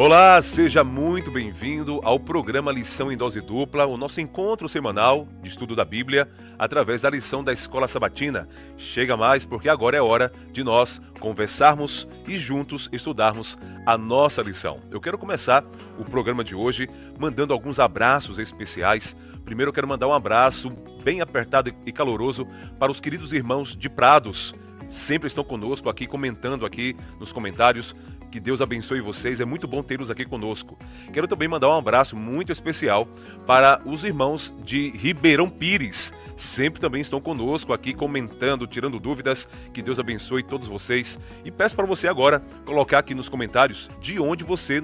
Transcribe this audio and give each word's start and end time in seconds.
Olá, 0.00 0.40
seja 0.40 0.84
muito 0.84 1.28
bem-vindo 1.28 2.00
ao 2.04 2.20
programa 2.20 2.70
Lição 2.70 3.10
em 3.10 3.16
Dose 3.16 3.40
Dupla, 3.40 3.84
o 3.84 3.96
nosso 3.96 4.20
encontro 4.20 4.68
semanal 4.68 5.26
de 5.42 5.48
estudo 5.48 5.74
da 5.74 5.84
Bíblia 5.84 6.30
através 6.56 7.02
da 7.02 7.10
lição 7.10 7.42
da 7.42 7.52
Escola 7.52 7.88
Sabatina. 7.88 8.48
Chega 8.76 9.16
mais 9.16 9.44
porque 9.44 9.68
agora 9.68 9.96
é 9.96 10.00
hora 10.00 10.30
de 10.52 10.62
nós 10.62 11.00
conversarmos 11.18 12.06
e 12.28 12.38
juntos 12.38 12.88
estudarmos 12.92 13.58
a 13.84 13.98
nossa 13.98 14.40
lição. 14.40 14.78
Eu 14.88 15.00
quero 15.00 15.18
começar 15.18 15.64
o 15.98 16.04
programa 16.04 16.44
de 16.44 16.54
hoje 16.54 16.88
mandando 17.18 17.52
alguns 17.52 17.80
abraços 17.80 18.38
especiais. 18.38 19.16
Primeiro 19.44 19.70
eu 19.70 19.74
quero 19.74 19.88
mandar 19.88 20.06
um 20.06 20.14
abraço 20.14 20.68
bem 21.02 21.20
apertado 21.20 21.74
e 21.84 21.90
caloroso 21.90 22.46
para 22.78 22.92
os 22.92 23.00
queridos 23.00 23.32
irmãos 23.32 23.74
de 23.74 23.88
Prados. 23.88 24.54
Sempre 24.88 25.26
estão 25.26 25.42
conosco 25.42 25.90
aqui 25.90 26.06
comentando 26.06 26.64
aqui 26.64 26.96
nos 27.18 27.32
comentários 27.32 27.94
que 28.30 28.40
Deus 28.40 28.60
abençoe 28.60 29.00
vocês. 29.00 29.40
É 29.40 29.44
muito 29.44 29.66
bom 29.66 29.82
tê-los 29.82 30.10
aqui 30.10 30.24
conosco. 30.24 30.78
Quero 31.12 31.26
também 31.26 31.48
mandar 31.48 31.68
um 31.68 31.78
abraço 31.78 32.16
muito 32.16 32.52
especial 32.52 33.08
para 33.46 33.80
os 33.84 34.04
irmãos 34.04 34.54
de 34.64 34.90
Ribeirão 34.90 35.48
Pires. 35.48 36.12
Sempre 36.36 36.80
também 36.80 37.00
estão 37.00 37.20
conosco 37.20 37.72
aqui 37.72 37.94
comentando, 37.94 38.66
tirando 38.66 39.00
dúvidas. 39.00 39.48
Que 39.72 39.82
Deus 39.82 39.98
abençoe 39.98 40.42
todos 40.42 40.68
vocês. 40.68 41.18
E 41.44 41.50
peço 41.50 41.74
para 41.74 41.86
você 41.86 42.08
agora 42.08 42.40
colocar 42.64 42.98
aqui 42.98 43.14
nos 43.14 43.28
comentários 43.28 43.88
de 44.00 44.20
onde 44.20 44.44
você 44.44 44.82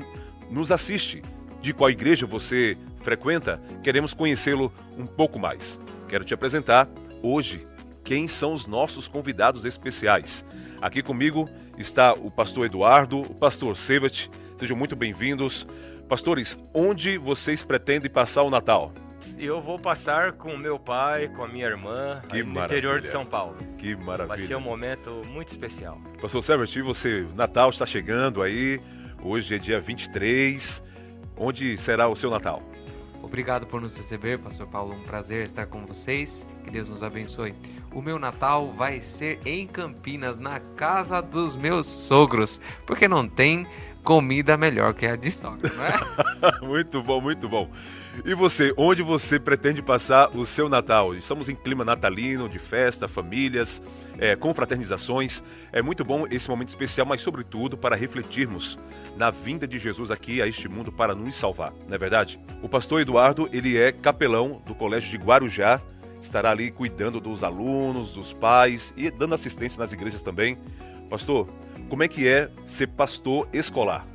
nos 0.51 0.73
assiste, 0.73 1.23
de 1.61 1.73
qual 1.73 1.91
igreja 1.91 2.27
você 2.27 2.77
frequenta. 3.01 3.61
Queremos 3.83 4.15
conhecê-lo 4.15 4.73
um 4.98 5.06
pouco 5.06 5.39
mais. 5.39 5.81
Quero 6.09 6.25
te 6.25 6.34
apresentar 6.34 6.89
hoje 7.23 7.65
quem 8.03 8.29
são 8.29 8.53
os 8.53 8.67
nossos 8.67 9.09
convidados 9.09 9.65
especiais. 9.65 10.45
Aqui 10.81 11.03
comigo 11.03 11.48
está 11.78 12.12
o 12.12 12.30
pastor 12.30 12.66
Eduardo, 12.66 13.20
o 13.20 13.34
pastor 13.34 13.77
Sevat. 13.77 14.28
Sejam 14.56 14.77
muito 14.77 14.95
bem-vindos. 14.95 15.66
Pastores, 16.09 16.56
onde 16.73 17.19
vocês 17.19 17.62
pretendem 17.62 18.11
passar 18.11 18.42
o 18.42 18.50
Natal? 18.50 18.92
Eu 19.39 19.61
vou 19.61 19.78
passar 19.78 20.33
com 20.33 20.56
meu 20.56 20.78
pai, 20.78 21.28
com 21.28 21.42
a 21.42 21.48
minha 21.48 21.66
irmã, 21.66 22.20
Que 22.28 22.42
no 22.42 22.50
maravilha. 22.53 22.64
interior 22.78 23.00
de 23.00 23.08
São 23.08 23.25
Paulo. 23.25 23.56
Que 23.78 23.97
maravilha. 23.97 24.27
Vai 24.27 24.39
ser 24.41 24.55
um 24.56 24.61
momento 24.61 25.22
muito 25.27 25.48
especial. 25.48 25.98
Pastor 26.20 26.42
Sevat, 26.42 26.77
e 26.77 26.83
você? 26.83 27.27
Natal 27.34 27.70
está 27.70 27.86
chegando 27.86 28.42
aí. 28.42 28.78
Hoje 29.22 29.55
é 29.55 29.59
dia 29.59 29.81
23. 29.81 30.83
Onde 31.36 31.77
será 31.78 32.06
o 32.09 32.14
seu 32.14 32.31
Natal? 32.31 32.61
Obrigado 33.25 33.67
por 33.67 33.80
nos 33.80 33.97
receber, 33.97 34.39
Pastor 34.39 34.67
Paulo. 34.67 34.94
Um 34.94 35.03
prazer 35.03 35.42
estar 35.42 35.67
com 35.67 35.86
vocês. 35.86 36.47
Que 36.62 36.70
Deus 36.70 36.89
nos 36.91 37.03
abençoe. 37.03 37.55
O 37.92 38.03
meu 38.03 38.19
Natal 38.19 38.70
vai 38.70 39.00
ser 39.00 39.41
em 39.47 39.66
Campinas, 39.66 40.39
na 40.39 40.61
casa 40.61 41.22
dos 41.22 41.56
meus 41.56 41.86
sogros, 41.86 42.61
porque 42.86 43.08
não 43.08 43.27
tem 43.27 43.66
comida 44.05 44.55
melhor 44.58 44.92
que 44.92 45.06
a 45.06 45.16
de 45.16 45.33
sogra, 45.33 45.72
não 45.74 45.84
é? 45.84 46.60
muito 46.69 47.02
bom, 47.02 47.22
muito 47.22 47.48
bom. 47.48 47.70
E 48.22 48.34
você, 48.34 48.72
onde 48.77 49.02
você 49.02 49.41
pretende 49.41 49.80
passar 49.80 50.28
o 50.36 50.44
seu 50.44 50.69
Natal? 50.69 51.14
Estamos 51.14 51.48
em 51.48 51.56
clima 51.56 51.84
natalino, 51.84 52.47
de 52.47 52.58
festa, 52.58 53.08
famílias, 53.08 53.82
é, 54.19 54.36
confraternizações. 54.36 55.42
É 55.72 55.80
muito 55.80 56.05
bom 56.05 56.27
esse 56.30 56.50
momento 56.50 56.69
especial, 56.69 57.06
mas 57.06 57.22
sobretudo 57.22 57.78
para 57.78 57.97
refletirmos 57.97 58.77
na 59.16 59.30
vinda 59.30 59.66
de 59.66 59.78
Jesus 59.78 60.10
aqui 60.10 60.42
a 60.42 60.47
este 60.47 60.69
mundo 60.69 60.92
para 60.92 61.14
nos 61.14 61.34
salvar, 61.34 61.72
não 61.88 61.94
é 61.94 61.98
verdade? 61.98 62.38
O 62.60 62.69
pastor 62.69 63.00
Eduardo, 63.00 63.48
ele 63.52 63.78
é 63.78 63.91
capelão 63.91 64.62
do 64.66 64.75
Colégio 64.75 65.10
de 65.10 65.16
Guarujá, 65.16 65.80
estará 66.20 66.50
ali 66.50 66.70
cuidando 66.70 67.20
dos 67.20 67.42
alunos, 67.42 68.12
dos 68.12 68.32
pais 68.32 68.92
e 68.97 69.10
dando 69.10 69.34
assistência 69.34 69.80
nas 69.80 69.92
igrejas 69.92 70.20
também. 70.20 70.58
Pastor, 71.08 71.47
como 71.89 72.03
é 72.03 72.09
que 72.09 72.27
é 72.27 72.51
ser 72.67 72.89
pastor 72.89 73.49
escolar? 73.53 74.07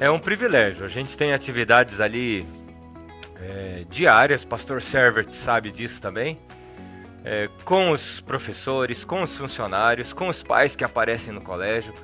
É 0.00 0.10
um 0.10 0.18
privilégio. 0.18 0.84
A 0.84 0.88
gente 0.88 1.16
tem 1.16 1.32
atividades 1.32 2.00
ali 2.00 2.46
é, 3.40 3.84
diárias, 3.88 4.44
pastor 4.44 4.80
Servert 4.82 5.32
sabe 5.32 5.70
disso 5.70 6.00
também. 6.00 6.38
é, 7.24 7.48
com 7.64 7.90
os 7.90 8.20
professores, 8.20 9.04
com 9.04 9.22
os 9.22 9.36
funcionários, 9.36 10.12
com 10.12 10.28
os 10.28 10.42
pais 10.42 10.74
que 10.74 10.84
aparecem 10.84 11.32
no 11.32 11.40
colégio, 11.40 11.94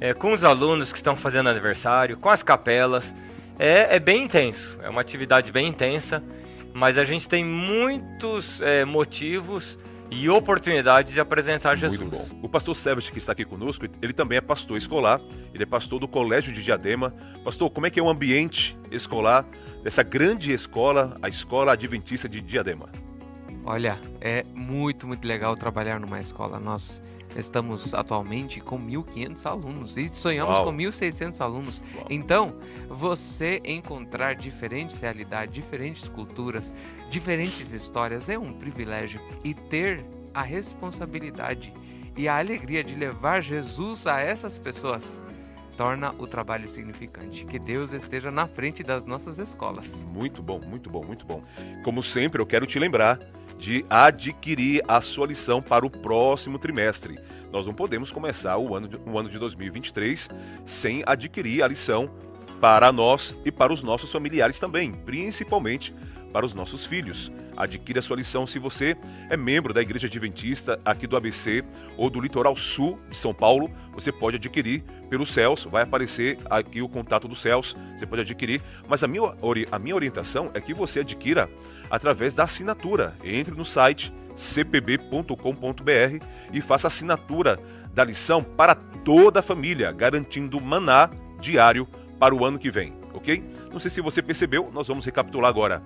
é, 0.00 0.12
com 0.12 0.32
os 0.32 0.44
alunos 0.44 0.90
que 0.92 0.98
estão 0.98 1.16
fazendo 1.16 1.48
aniversário, 1.48 2.16
com 2.16 2.28
as 2.28 2.42
capelas. 2.42 3.14
É, 3.58 3.96
é 3.96 4.00
bem 4.00 4.24
intenso, 4.24 4.76
é 4.82 4.88
uma 4.88 5.00
atividade 5.00 5.52
bem 5.52 5.68
intensa, 5.68 6.22
mas 6.72 6.98
a 6.98 7.04
gente 7.04 7.28
tem 7.28 7.44
muitos 7.44 8.60
é, 8.60 8.84
motivos 8.84 9.78
e 10.10 10.28
oportunidades 10.28 11.12
de 11.12 11.20
apresentar 11.20 11.76
Jesus. 11.76 12.00
Muito 12.00 12.16
bom. 12.16 12.40
O 12.42 12.48
pastor 12.48 12.74
Sevet, 12.76 13.10
que 13.10 13.18
está 13.18 13.32
aqui 13.32 13.44
conosco, 13.44 13.86
ele 14.00 14.12
também 14.12 14.38
é 14.38 14.40
pastor 14.40 14.76
escolar, 14.76 15.20
ele 15.52 15.62
é 15.62 15.66
pastor 15.66 15.98
do 15.98 16.08
Colégio 16.08 16.52
de 16.52 16.62
Diadema. 16.62 17.14
Pastor, 17.42 17.70
como 17.70 17.86
é 17.86 17.90
que 17.90 17.98
é 17.98 18.02
o 18.02 18.08
ambiente 18.08 18.76
escolar 18.90 19.44
dessa 19.82 20.02
grande 20.02 20.52
escola, 20.52 21.14
a 21.22 21.28
Escola 21.28 21.72
Adventista 21.72 22.28
de 22.28 22.40
Diadema? 22.40 22.88
Olha, 23.64 23.98
é 24.20 24.44
muito, 24.54 25.06
muito 25.06 25.26
legal 25.26 25.56
trabalhar 25.56 25.98
numa 25.98 26.20
escola. 26.20 26.60
Nós 26.60 27.00
estamos 27.36 27.94
atualmente 27.94 28.60
com 28.60 28.78
1.500 28.78 29.46
alunos 29.46 29.96
e 29.96 30.08
sonhamos 30.08 30.56
Uau. 30.56 30.64
com 30.66 30.72
1.600 30.72 31.40
alunos. 31.40 31.82
Uau. 31.94 32.06
Então, 32.10 32.56
você 32.88 33.60
encontrar 33.64 34.34
diferentes 34.34 35.00
realidades, 35.00 35.54
diferentes 35.54 36.08
culturas, 36.08 36.72
diferentes 37.10 37.72
histórias 37.72 38.28
é 38.28 38.38
um 38.38 38.52
privilégio 38.52 39.20
e 39.42 39.54
ter 39.54 40.04
a 40.32 40.42
responsabilidade 40.42 41.72
e 42.16 42.28
a 42.28 42.38
alegria 42.38 42.82
de 42.82 42.94
levar 42.94 43.40
Jesus 43.40 44.06
a 44.06 44.20
essas 44.20 44.58
pessoas 44.58 45.20
torna 45.76 46.14
o 46.18 46.26
trabalho 46.26 46.68
significante. 46.68 47.44
Que 47.44 47.58
Deus 47.58 47.92
esteja 47.92 48.30
na 48.30 48.46
frente 48.46 48.82
das 48.82 49.04
nossas 49.04 49.38
escolas. 49.38 50.04
Muito 50.12 50.42
bom, 50.42 50.60
muito 50.66 50.88
bom, 50.88 51.04
muito 51.04 51.26
bom. 51.26 51.42
Como 51.82 52.02
sempre, 52.02 52.40
eu 52.40 52.46
quero 52.46 52.66
te 52.66 52.78
lembrar 52.78 53.18
de 53.64 53.82
adquirir 53.88 54.82
a 54.86 55.00
sua 55.00 55.26
lição 55.26 55.62
para 55.62 55.86
o 55.86 55.90
próximo 55.90 56.58
trimestre. 56.58 57.18
Nós 57.50 57.66
não 57.66 57.72
podemos 57.72 58.12
começar 58.12 58.58
o 58.58 58.76
ano 58.76 58.86
de, 58.86 58.96
o 59.06 59.18
ano 59.18 59.30
de 59.30 59.38
2023 59.38 60.28
sem 60.66 61.02
adquirir 61.06 61.62
a 61.62 61.68
lição 61.68 62.10
para 62.60 62.92
nós 62.92 63.34
e 63.42 63.50
para 63.50 63.72
os 63.72 63.82
nossos 63.82 64.12
familiares 64.12 64.60
também, 64.60 64.92
principalmente 64.92 65.94
para 66.34 66.44
os 66.44 66.52
nossos 66.52 66.84
filhos. 66.84 67.30
Adquira 67.56 68.02
sua 68.02 68.16
lição 68.16 68.44
se 68.44 68.58
você 68.58 68.96
é 69.30 69.36
membro 69.36 69.72
da 69.72 69.80
Igreja 69.80 70.08
Adventista 70.08 70.76
aqui 70.84 71.06
do 71.06 71.16
ABC 71.16 71.62
ou 71.96 72.10
do 72.10 72.20
Litoral 72.20 72.56
Sul 72.56 72.98
de 73.08 73.16
São 73.16 73.32
Paulo. 73.32 73.70
Você 73.92 74.10
pode 74.10 74.36
adquirir 74.36 74.82
pelo 75.08 75.24
Céus, 75.24 75.64
vai 75.70 75.84
aparecer 75.84 76.36
aqui 76.50 76.82
o 76.82 76.88
contato 76.88 77.28
do 77.28 77.36
Céus, 77.36 77.76
você 77.96 78.04
pode 78.04 78.22
adquirir. 78.22 78.60
Mas 78.88 79.04
a 79.04 79.06
minha, 79.06 79.32
a 79.70 79.78
minha 79.78 79.94
orientação 79.94 80.50
é 80.54 80.60
que 80.60 80.74
você 80.74 81.00
adquira 81.00 81.48
através 81.88 82.34
da 82.34 82.42
assinatura. 82.42 83.14
Entre 83.22 83.54
no 83.54 83.64
site 83.64 84.12
cpb.com.br 84.34 86.24
e 86.52 86.60
faça 86.60 86.88
assinatura 86.88 87.56
da 87.94 88.02
lição 88.02 88.42
para 88.42 88.74
toda 88.74 89.38
a 89.38 89.42
família, 89.42 89.92
garantindo 89.92 90.60
maná 90.60 91.08
diário 91.40 91.86
para 92.18 92.34
o 92.34 92.44
ano 92.44 92.58
que 92.58 92.72
vem, 92.72 92.92
ok? 93.14 93.42
Não 93.72 93.80
sei 93.80 93.90
se 93.90 94.00
você 94.00 94.20
percebeu, 94.20 94.70
nós 94.72 94.88
vamos 94.88 95.04
recapitular 95.04 95.48
agora 95.48 95.82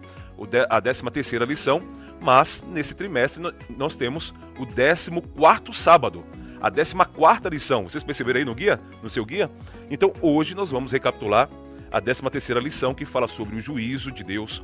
a 0.69 0.81
13 0.81 1.03
terceira 1.11 1.45
lição, 1.45 1.81
mas 2.21 2.65
nesse 2.69 2.95
trimestre 2.95 3.43
nós 3.77 3.97
temos 3.97 4.35
o 4.59 4.67
14 4.67 5.11
quarto 5.37 5.73
sábado, 5.73 6.25
a 6.61 6.71
14 6.71 6.95
quarta 7.15 7.49
lição. 7.49 7.85
Vocês 7.85 8.03
perceberam 8.03 8.39
aí 8.39 8.45
no 8.45 8.55
guia, 8.55 8.79
no 9.03 9.11
seu 9.11 9.25
guia? 9.25 9.49
Então 9.91 10.13
hoje 10.21 10.55
nós 10.55 10.71
vamos 10.71 10.91
recapitular 10.91 11.49
a 11.91 12.01
13 12.01 12.23
terceira 12.31 12.61
lição 12.61 12.95
que 12.95 13.05
fala 13.05 13.29
sobre 13.29 13.57
o 13.57 13.61
juízo 13.61 14.11
de 14.11 14.25
Deus. 14.25 14.63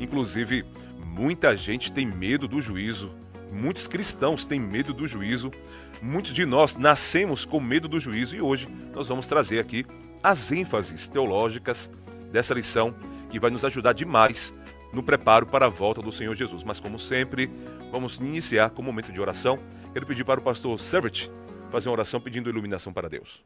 Inclusive, 0.00 0.64
muita 0.98 1.56
gente 1.56 1.92
tem 1.92 2.06
medo 2.06 2.48
do 2.48 2.60
juízo, 2.60 3.14
muitos 3.52 3.86
cristãos 3.86 4.44
têm 4.44 4.60
medo 4.60 4.92
do 4.92 5.06
juízo, 5.06 5.50
muitos 6.02 6.32
de 6.34 6.44
nós 6.44 6.76
nascemos 6.76 7.44
com 7.44 7.60
medo 7.60 7.88
do 7.88 7.98
juízo 7.98 8.36
e 8.36 8.40
hoje 8.40 8.68
nós 8.94 9.08
vamos 9.08 9.26
trazer 9.26 9.58
aqui 9.58 9.86
as 10.22 10.52
ênfases 10.52 11.08
teológicas 11.08 11.90
dessa 12.36 12.52
lição 12.52 12.94
que 13.30 13.40
vai 13.40 13.50
nos 13.50 13.64
ajudar 13.64 13.94
demais 13.94 14.52
no 14.92 15.02
preparo 15.02 15.46
para 15.46 15.64
a 15.64 15.68
volta 15.70 16.02
do 16.02 16.12
Senhor 16.12 16.36
Jesus. 16.36 16.62
Mas 16.62 16.78
como 16.78 16.98
sempre, 16.98 17.50
vamos 17.90 18.18
iniciar 18.18 18.68
com 18.68 18.82
um 18.82 18.84
momento 18.84 19.10
de 19.10 19.18
oração. 19.18 19.58
Quero 19.94 20.04
pedir 20.04 20.22
para 20.22 20.38
o 20.38 20.42
pastor 20.42 20.78
Servet 20.78 21.30
fazer 21.72 21.88
uma 21.88 21.94
oração 21.94 22.20
pedindo 22.20 22.50
iluminação 22.50 22.92
para 22.92 23.08
Deus. 23.08 23.42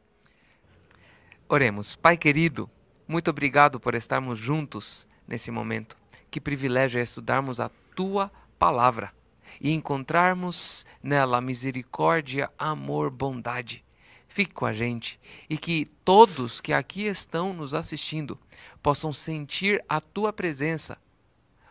Oremos. 1.47 1.95
Pai 1.95 2.17
querido, 2.17 2.69
muito 3.07 3.29
obrigado 3.29 3.79
por 3.79 3.95
estarmos 3.95 4.37
juntos 4.37 5.07
nesse 5.25 5.51
momento. 5.51 5.95
Que 6.29 6.41
privilégio 6.41 6.99
é 6.99 7.03
estudarmos 7.03 7.61
a 7.61 7.71
tua 7.95 8.29
palavra 8.59 9.13
e 9.61 9.71
encontrarmos 9.71 10.85
nela 11.01 11.39
misericórdia, 11.39 12.51
amor, 12.59 13.09
bondade. 13.09 13.85
Fique 14.31 14.53
com 14.53 14.65
a 14.65 14.71
gente 14.71 15.19
e 15.49 15.57
que 15.57 15.85
todos 16.05 16.61
que 16.61 16.71
aqui 16.71 17.05
estão 17.05 17.53
nos 17.53 17.73
assistindo 17.73 18.39
possam 18.81 19.13
sentir 19.13 19.83
a 19.87 20.01
tua 20.01 20.33
presença, 20.33 20.97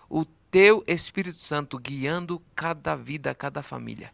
o 0.08 0.24
teu 0.24 0.82
Espírito 0.86 1.38
Santo 1.38 1.78
guiando 1.78 2.40
cada 2.54 2.94
vida, 2.96 3.34
cada 3.34 3.62
família. 3.62 4.12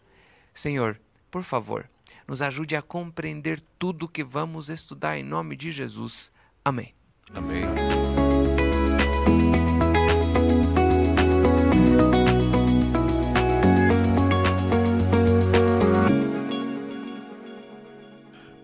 Senhor, 0.54 1.00
por 1.30 1.42
favor, 1.42 1.88
nos 2.26 2.42
ajude 2.42 2.76
a 2.76 2.82
compreender 2.82 3.60
tudo 3.78 4.08
que 4.08 4.24
vamos 4.24 4.68
estudar 4.68 5.18
em 5.18 5.22
nome 5.22 5.56
de 5.56 5.70
Jesus. 5.70 6.32
Amém. 6.64 6.94
Amém. 7.34 7.62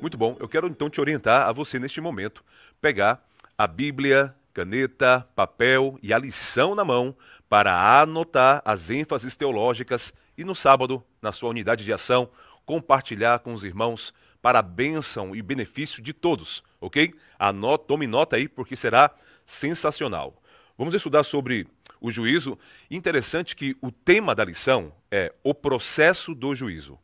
Muito 0.00 0.18
bom. 0.18 0.36
Eu 0.40 0.48
quero 0.48 0.66
então 0.66 0.90
te 0.90 1.00
orientar 1.00 1.46
a 1.48 1.52
você 1.52 1.78
neste 1.78 2.00
momento 2.00 2.44
pegar 2.80 3.24
a 3.62 3.66
Bíblia, 3.68 4.34
caneta, 4.52 5.24
papel 5.36 5.96
e 6.02 6.12
a 6.12 6.18
lição 6.18 6.74
na 6.74 6.84
mão 6.84 7.16
para 7.48 8.00
anotar 8.00 8.60
as 8.64 8.90
ênfases 8.90 9.36
teológicas 9.36 10.12
e 10.36 10.42
no 10.42 10.52
sábado, 10.52 11.00
na 11.22 11.30
sua 11.30 11.50
unidade 11.50 11.84
de 11.84 11.92
ação, 11.92 12.28
compartilhar 12.66 13.38
com 13.38 13.52
os 13.52 13.62
irmãos 13.62 14.12
para 14.42 14.58
a 14.58 14.62
bênção 14.62 15.36
e 15.36 15.40
benefício 15.40 16.02
de 16.02 16.12
todos, 16.12 16.64
ok? 16.80 17.14
Anota, 17.38 17.84
tome 17.86 18.08
nota 18.08 18.34
aí 18.34 18.48
porque 18.48 18.74
será 18.74 19.12
sensacional. 19.46 20.42
Vamos 20.76 20.92
estudar 20.92 21.22
sobre 21.22 21.68
o 22.00 22.10
juízo. 22.10 22.58
Interessante 22.90 23.54
que 23.54 23.76
o 23.80 23.92
tema 23.92 24.34
da 24.34 24.44
lição 24.44 24.92
é 25.08 25.32
o 25.44 25.54
processo 25.54 26.34
do 26.34 26.52
juízo. 26.52 26.98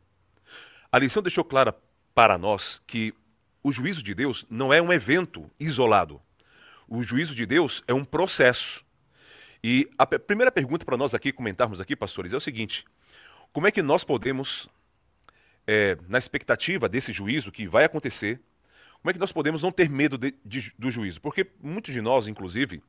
A 0.91 0.99
lição 0.99 1.23
deixou 1.23 1.45
clara 1.45 1.73
para 2.13 2.37
nós 2.37 2.81
que 2.85 3.13
o 3.63 3.71
juízo 3.71 4.03
de 4.03 4.13
Deus 4.13 4.45
não 4.49 4.73
é 4.73 4.81
um 4.81 4.91
evento 4.91 5.49
isolado. 5.57 6.21
O 6.89 7.03
juízo 7.03 7.35
de 7.35 7.45
Deus 7.45 7.83
é 7.87 7.93
um 7.93 8.03
processo. 8.03 8.83
E 9.63 9.87
a 9.97 10.05
primeira 10.05 10.51
pergunta 10.51 10.83
para 10.83 10.97
nós 10.97 11.13
aqui 11.13 11.31
comentarmos 11.31 11.79
aqui, 11.79 11.95
pastores, 11.95 12.33
é 12.33 12.37
o 12.37 12.39
seguinte: 12.39 12.83
como 13.53 13.67
é 13.67 13.71
que 13.71 13.81
nós 13.81 14.03
podemos, 14.03 14.67
é, 15.67 15.97
na 16.07 16.17
expectativa 16.17 16.89
desse 16.89 17.13
juízo 17.13 17.51
que 17.51 17.67
vai 17.67 17.83
acontecer, 17.83 18.41
como 19.01 19.11
é 19.11 19.13
que 19.13 19.19
nós 19.19 19.31
podemos 19.31 19.61
não 19.61 19.71
ter 19.71 19.89
medo 19.89 20.17
de, 20.17 20.33
de, 20.43 20.73
do 20.77 20.89
juízo? 20.89 21.21
Porque 21.21 21.45
muitos 21.61 21.93
de 21.93 22.01
nós, 22.01 22.27
inclusive, 22.27 22.81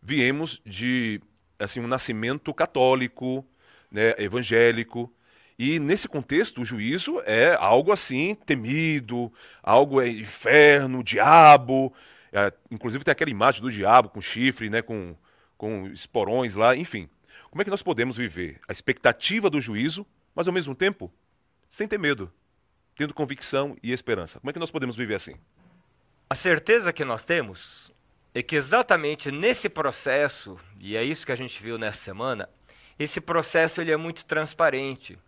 viemos 0.00 0.62
de 0.64 1.20
assim 1.58 1.80
um 1.80 1.86
nascimento 1.86 2.52
católico, 2.54 3.46
né, 3.90 4.14
evangélico, 4.18 5.12
e 5.58 5.78
nesse 5.78 6.08
contexto, 6.08 6.62
o 6.62 6.64
juízo 6.64 7.20
é 7.24 7.54
algo 7.54 7.92
assim 7.92 8.34
temido, 8.34 9.32
algo 9.62 10.00
é 10.00 10.08
inferno, 10.08 11.04
diabo. 11.04 11.92
É, 12.32 12.52
inclusive 12.70 13.04
tem 13.04 13.12
aquela 13.12 13.30
imagem 13.30 13.60
do 13.60 13.70
diabo 13.70 14.08
com 14.08 14.20
chifre, 14.20 14.70
né, 14.70 14.80
com, 14.80 15.14
com 15.56 15.86
esporões 15.88 16.54
lá, 16.54 16.74
enfim. 16.74 17.08
Como 17.50 17.60
é 17.60 17.64
que 17.64 17.70
nós 17.70 17.82
podemos 17.82 18.16
viver 18.16 18.58
a 18.66 18.72
expectativa 18.72 19.50
do 19.50 19.60
juízo, 19.60 20.06
mas 20.34 20.48
ao 20.48 20.54
mesmo 20.54 20.74
tempo 20.74 21.12
sem 21.68 21.86
ter 21.86 21.98
medo, 21.98 22.32
tendo 22.96 23.12
convicção 23.12 23.76
e 23.82 23.92
esperança? 23.92 24.40
Como 24.40 24.50
é 24.50 24.52
que 24.52 24.58
nós 24.58 24.70
podemos 24.70 24.96
viver 24.96 25.14
assim? 25.14 25.34
A 26.28 26.34
certeza 26.34 26.92
que 26.92 27.04
nós 27.04 27.24
temos 27.24 27.92
é 28.34 28.42
que 28.42 28.56
exatamente 28.56 29.30
nesse 29.30 29.68
processo, 29.68 30.58
e 30.80 30.96
é 30.96 31.04
isso 31.04 31.26
que 31.26 31.32
a 31.32 31.36
gente 31.36 31.62
viu 31.62 31.76
nessa 31.76 31.98
semana, 31.98 32.48
esse 32.98 33.20
processo 33.20 33.80
ele 33.80 33.92
é 33.92 33.96
muito 33.96 34.24
transparente. 34.24 35.18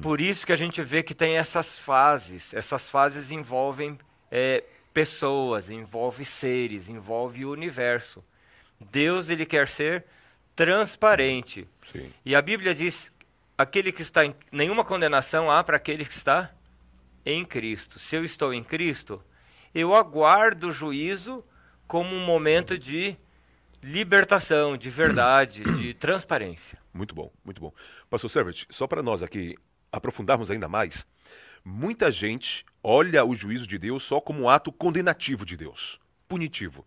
Por 0.00 0.20
isso 0.20 0.46
que 0.46 0.52
a 0.52 0.56
gente 0.56 0.82
vê 0.82 1.02
que 1.02 1.14
tem 1.14 1.36
essas 1.36 1.78
fases. 1.78 2.54
Essas 2.54 2.88
fases 2.88 3.30
envolvem 3.30 3.98
é, 4.30 4.64
pessoas, 4.96 5.68
envolve 5.68 6.24
seres, 6.24 6.88
envolve 6.88 7.44
o 7.44 7.50
universo. 7.50 8.22
Deus 8.80 9.28
ele 9.28 9.44
quer 9.44 9.68
ser 9.68 10.06
transparente. 10.54 11.68
Sim. 11.92 12.10
E 12.24 12.34
a 12.34 12.40
Bíblia 12.40 12.74
diz: 12.74 13.12
aquele 13.58 13.92
que 13.92 14.00
está 14.00 14.24
em 14.24 14.34
nenhuma 14.50 14.82
condenação 14.82 15.50
há 15.50 15.62
para 15.62 15.76
aquele 15.76 16.02
que 16.02 16.14
está 16.14 16.50
em 17.26 17.44
Cristo. 17.44 17.98
Se 17.98 18.16
eu 18.16 18.24
estou 18.24 18.54
em 18.54 18.64
Cristo, 18.64 19.22
eu 19.74 19.94
aguardo 19.94 20.68
o 20.68 20.72
juízo 20.72 21.44
como 21.86 22.14
um 22.14 22.24
momento 22.24 22.78
de 22.78 23.18
libertação, 23.82 24.78
de 24.78 24.88
verdade, 24.88 25.62
de 25.62 25.92
transparência. 26.00 26.78
Muito 26.94 27.14
bom, 27.14 27.30
muito 27.44 27.60
bom. 27.60 27.70
Pastor 28.08 28.30
Servet, 28.30 28.66
só 28.70 28.86
para 28.86 29.02
nós 29.02 29.22
aqui 29.22 29.56
aprofundarmos 29.92 30.50
ainda 30.50 30.68
mais, 30.68 31.06
muita 31.62 32.10
gente 32.10 32.64
olha 32.88 33.24
o 33.24 33.34
juízo 33.34 33.66
de 33.66 33.78
Deus 33.78 34.04
só 34.04 34.20
como 34.20 34.42
um 34.42 34.48
ato 34.48 34.70
condenativo 34.70 35.44
de 35.44 35.56
Deus, 35.56 35.98
punitivo. 36.28 36.86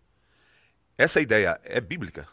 Essa 0.96 1.20
ideia 1.20 1.60
é 1.62 1.78
bíblica? 1.78 2.26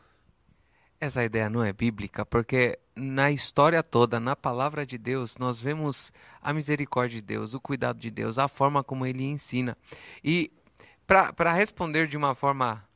Essa 1.01 1.21
ideia 1.21 1.49
não 1.49 1.61
é 1.61 1.73
bíblica, 1.73 2.25
porque 2.25 2.79
na 2.95 3.29
história 3.29 3.83
toda, 3.83 4.21
na 4.21 4.37
palavra 4.37 4.85
de 4.85 4.97
Deus, 4.97 5.37
nós 5.37 5.61
vemos 5.61 6.13
a 6.41 6.53
misericórdia 6.53 7.19
de 7.19 7.27
Deus, 7.27 7.53
o 7.53 7.59
cuidado 7.59 7.99
de 7.99 8.09
Deus, 8.09 8.39
a 8.39 8.47
forma 8.47 8.81
como 8.85 9.05
ele 9.05 9.25
ensina. 9.25 9.77
E 10.23 10.49
para 11.05 11.51
responder 11.51 12.07
de 12.07 12.15
uma 12.15 12.33
forma 12.33 12.87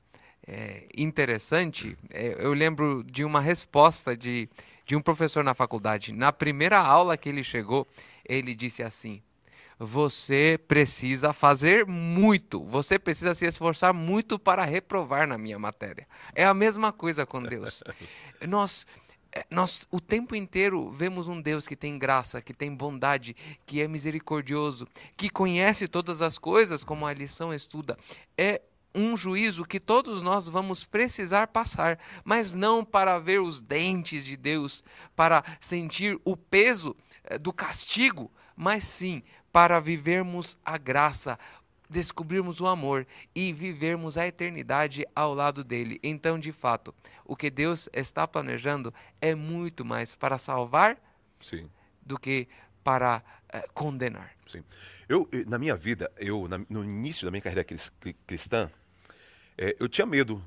é, 0.47 0.87
interessante, 0.95 1.97
é, 2.09 2.37
eu 2.39 2.53
lembro 2.53 3.03
de 3.03 3.25
uma 3.25 3.41
resposta 3.41 4.15
de, 4.15 4.49
de 4.85 4.95
um 4.95 5.01
professor 5.01 5.43
na 5.43 5.53
faculdade. 5.53 6.13
Na 6.13 6.31
primeira 6.31 6.79
aula 6.79 7.17
que 7.17 7.27
ele 7.27 7.43
chegou, 7.43 7.85
ele 8.25 8.55
disse 8.55 8.81
assim: 8.81 9.21
Você 9.83 10.59
precisa 10.67 11.33
fazer 11.33 11.87
muito, 11.87 12.63
você 12.63 12.99
precisa 12.99 13.33
se 13.33 13.47
esforçar 13.47 13.91
muito 13.91 14.37
para 14.37 14.63
reprovar 14.63 15.27
na 15.27 15.39
minha 15.39 15.57
matéria. 15.57 16.07
É 16.35 16.45
a 16.45 16.53
mesma 16.53 16.91
coisa 16.91 17.25
com 17.25 17.41
Deus. 17.41 17.81
Nós 18.47 18.85
é, 19.33 19.43
nós 19.49 19.87
o 19.89 19.99
tempo 19.99 20.35
inteiro 20.35 20.91
vemos 20.91 21.27
um 21.27 21.41
Deus 21.41 21.67
que 21.67 21.75
tem 21.75 21.97
graça, 21.97 22.41
que 22.41 22.53
tem 22.53 22.75
bondade, 22.75 23.35
que 23.65 23.81
é 23.81 23.87
misericordioso, 23.87 24.87
que 25.17 25.31
conhece 25.31 25.87
todas 25.87 26.21
as 26.21 26.37
coisas, 26.37 26.83
como 26.83 27.07
a 27.07 27.13
lição 27.13 27.51
estuda. 27.51 27.97
É 28.37 28.61
um 28.93 29.17
juízo 29.17 29.65
que 29.65 29.79
todos 29.79 30.21
nós 30.21 30.47
vamos 30.47 30.83
precisar 30.83 31.47
passar, 31.47 31.97
mas 32.23 32.53
não 32.53 32.85
para 32.85 33.17
ver 33.17 33.39
os 33.39 33.61
dentes 33.63 34.25
de 34.25 34.37
Deus, 34.37 34.83
para 35.15 35.43
sentir 35.59 36.19
o 36.23 36.37
peso 36.37 36.95
eh, 37.23 37.39
do 37.39 37.51
castigo, 37.51 38.29
mas 38.53 38.83
sim 38.83 39.23
para 39.51 39.79
vivermos 39.79 40.57
a 40.63 40.77
graça, 40.77 41.37
descobrirmos 41.89 42.61
o 42.61 42.67
amor 42.67 43.05
e 43.35 43.51
vivermos 43.51 44.17
a 44.17 44.25
eternidade 44.25 45.05
ao 45.15 45.33
lado 45.33 45.63
dele. 45.63 45.99
Então, 46.01 46.39
de 46.39 46.51
fato, 46.51 46.93
o 47.25 47.35
que 47.35 47.49
Deus 47.49 47.89
está 47.93 48.27
planejando 48.27 48.93
é 49.19 49.35
muito 49.35 49.83
mais 49.83 50.15
para 50.15 50.37
salvar 50.37 50.97
sim. 51.41 51.69
do 52.01 52.17
que 52.17 52.47
para 52.83 53.21
eh, 53.51 53.67
condenar. 53.73 54.31
Sim. 54.47 54.63
Eu, 55.07 55.29
na 55.47 55.57
minha 55.57 55.75
vida, 55.75 56.09
eu 56.17 56.47
no 56.69 56.83
início 56.83 57.25
da 57.25 57.31
minha 57.31 57.41
carreira 57.41 57.65
cristã, 58.25 58.71
é, 59.57 59.75
eu 59.79 59.89
tinha 59.89 60.05
medo 60.05 60.43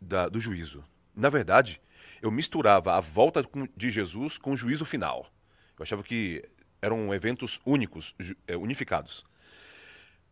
da, 0.00 0.28
do 0.28 0.40
juízo. 0.40 0.84
Na 1.14 1.28
verdade, 1.28 1.80
eu 2.20 2.30
misturava 2.30 2.96
a 2.96 3.00
volta 3.00 3.44
de 3.76 3.90
Jesus 3.90 4.36
com 4.36 4.52
o 4.52 4.56
juízo 4.56 4.84
final. 4.84 5.30
Eu 5.78 5.82
achava 5.82 6.02
que 6.02 6.44
eram 6.82 7.12
eventos 7.14 7.60
únicos, 7.64 8.14
é, 8.46 8.56
unificados. 8.56 9.24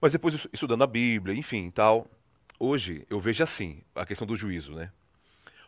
Mas 0.00 0.12
depois, 0.12 0.46
estudando 0.52 0.84
a 0.84 0.86
Bíblia, 0.86 1.34
enfim, 1.34 1.70
tal, 1.70 2.06
hoje 2.58 3.06
eu 3.10 3.20
vejo 3.20 3.42
assim 3.42 3.82
a 3.94 4.06
questão 4.06 4.26
do 4.26 4.36
juízo, 4.36 4.74
né? 4.74 4.92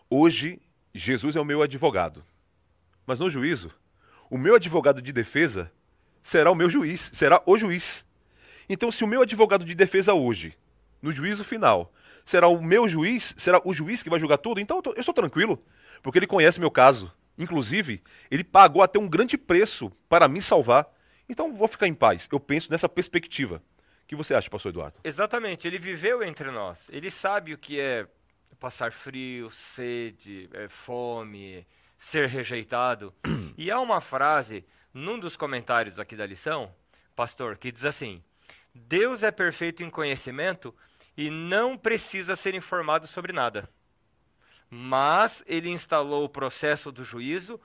Hoje, 0.08 0.60
Jesus 0.94 1.36
é 1.36 1.40
o 1.40 1.44
meu 1.44 1.62
advogado. 1.62 2.24
Mas 3.06 3.18
no 3.18 3.28
juízo, 3.28 3.72
o 4.28 4.38
meu 4.38 4.54
advogado 4.54 5.02
de 5.02 5.12
defesa 5.12 5.70
será 6.22 6.50
o 6.50 6.54
meu 6.54 6.70
juiz, 6.70 7.10
será 7.12 7.42
o 7.44 7.56
juiz. 7.58 8.06
Então, 8.68 8.90
se 8.90 9.02
o 9.02 9.06
meu 9.06 9.22
advogado 9.22 9.64
de 9.64 9.74
defesa 9.74 10.14
hoje, 10.14 10.56
no 11.02 11.10
juízo 11.10 11.44
final, 11.44 11.92
será 12.24 12.46
o 12.46 12.62
meu 12.62 12.88
juiz, 12.88 13.34
será 13.36 13.60
o 13.64 13.72
juiz 13.74 14.02
que 14.02 14.10
vai 14.10 14.20
julgar 14.20 14.38
tudo, 14.38 14.60
então 14.60 14.80
eu 14.84 15.00
estou 15.00 15.14
tranquilo, 15.14 15.60
porque 16.02 16.18
ele 16.18 16.26
conhece 16.26 16.60
meu 16.60 16.70
caso. 16.70 17.12
Inclusive, 17.40 18.02
ele 18.30 18.44
pagou 18.44 18.82
até 18.82 18.98
um 18.98 19.08
grande 19.08 19.38
preço 19.38 19.90
para 20.10 20.28
me 20.28 20.42
salvar. 20.42 20.86
Então 21.26 21.54
vou 21.54 21.66
ficar 21.66 21.88
em 21.88 21.94
paz. 21.94 22.28
Eu 22.30 22.38
penso 22.38 22.70
nessa 22.70 22.86
perspectiva. 22.86 23.62
O 24.04 24.06
que 24.06 24.14
você 24.14 24.34
acha, 24.34 24.50
pastor 24.50 24.70
Eduardo? 24.70 25.00
Exatamente. 25.02 25.66
Ele 25.66 25.78
viveu 25.78 26.22
entre 26.22 26.50
nós. 26.50 26.90
Ele 26.92 27.10
sabe 27.10 27.54
o 27.54 27.58
que 27.58 27.80
é 27.80 28.06
passar 28.58 28.92
frio, 28.92 29.50
sede, 29.50 30.50
é, 30.52 30.68
fome, 30.68 31.66
ser 31.96 32.28
rejeitado. 32.28 33.14
e 33.56 33.70
há 33.70 33.80
uma 33.80 34.02
frase 34.02 34.62
num 34.92 35.18
dos 35.18 35.34
comentários 35.34 35.98
aqui 35.98 36.14
da 36.14 36.26
lição, 36.26 36.70
pastor, 37.16 37.56
que 37.56 37.72
diz 37.72 37.86
assim: 37.86 38.22
Deus 38.74 39.22
é 39.22 39.30
perfeito 39.30 39.82
em 39.82 39.88
conhecimento 39.88 40.74
e 41.16 41.30
não 41.30 41.78
precisa 41.78 42.36
ser 42.36 42.54
informado 42.54 43.06
sobre 43.06 43.32
nada. 43.32 43.66
Mas 44.70 45.42
ele 45.46 45.68
instalou 45.68 46.24
o 46.24 46.28
processo 46.28 46.92
do 46.92 47.02
juízo 47.02 47.60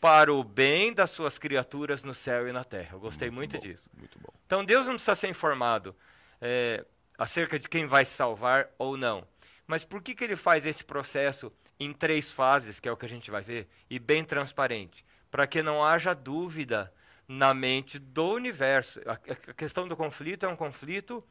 para 0.00 0.32
o 0.32 0.42
bem 0.42 0.92
das 0.92 1.10
suas 1.10 1.38
criaturas 1.38 2.02
no 2.02 2.14
céu 2.14 2.48
e 2.48 2.52
na 2.52 2.64
terra. 2.64 2.90
Eu 2.94 3.00
gostei 3.00 3.30
muito, 3.30 3.52
muito 3.52 3.66
bom, 3.66 3.72
disso. 3.72 3.90
Muito 3.96 4.18
bom. 4.18 4.32
Então 4.46 4.64
Deus 4.64 4.86
não 4.86 4.94
precisa 4.94 5.14
ser 5.14 5.28
informado 5.28 5.94
é, 6.40 6.84
acerca 7.16 7.58
de 7.58 7.68
quem 7.68 7.86
vai 7.86 8.04
salvar 8.04 8.68
ou 8.78 8.96
não. 8.96 9.26
Mas 9.66 9.84
por 9.84 10.02
que, 10.02 10.14
que 10.14 10.24
ele 10.24 10.36
faz 10.36 10.66
esse 10.66 10.84
processo 10.84 11.52
em 11.78 11.92
três 11.92 12.30
fases, 12.30 12.80
que 12.80 12.88
é 12.88 12.92
o 12.92 12.96
que 12.96 13.06
a 13.06 13.08
gente 13.08 13.30
vai 13.30 13.42
ver, 13.42 13.68
e 13.88 13.98
bem 13.98 14.24
transparente? 14.24 15.04
Para 15.30 15.46
que 15.46 15.62
não 15.62 15.84
haja 15.84 16.14
dúvida 16.14 16.92
na 17.28 17.52
mente 17.52 17.98
do 17.98 18.32
universo. 18.32 19.00
A, 19.06 19.12
a 19.12 19.54
questão 19.54 19.86
do 19.86 19.94
conflito 19.94 20.46
é 20.46 20.48
um 20.48 20.56
conflito 20.56 21.22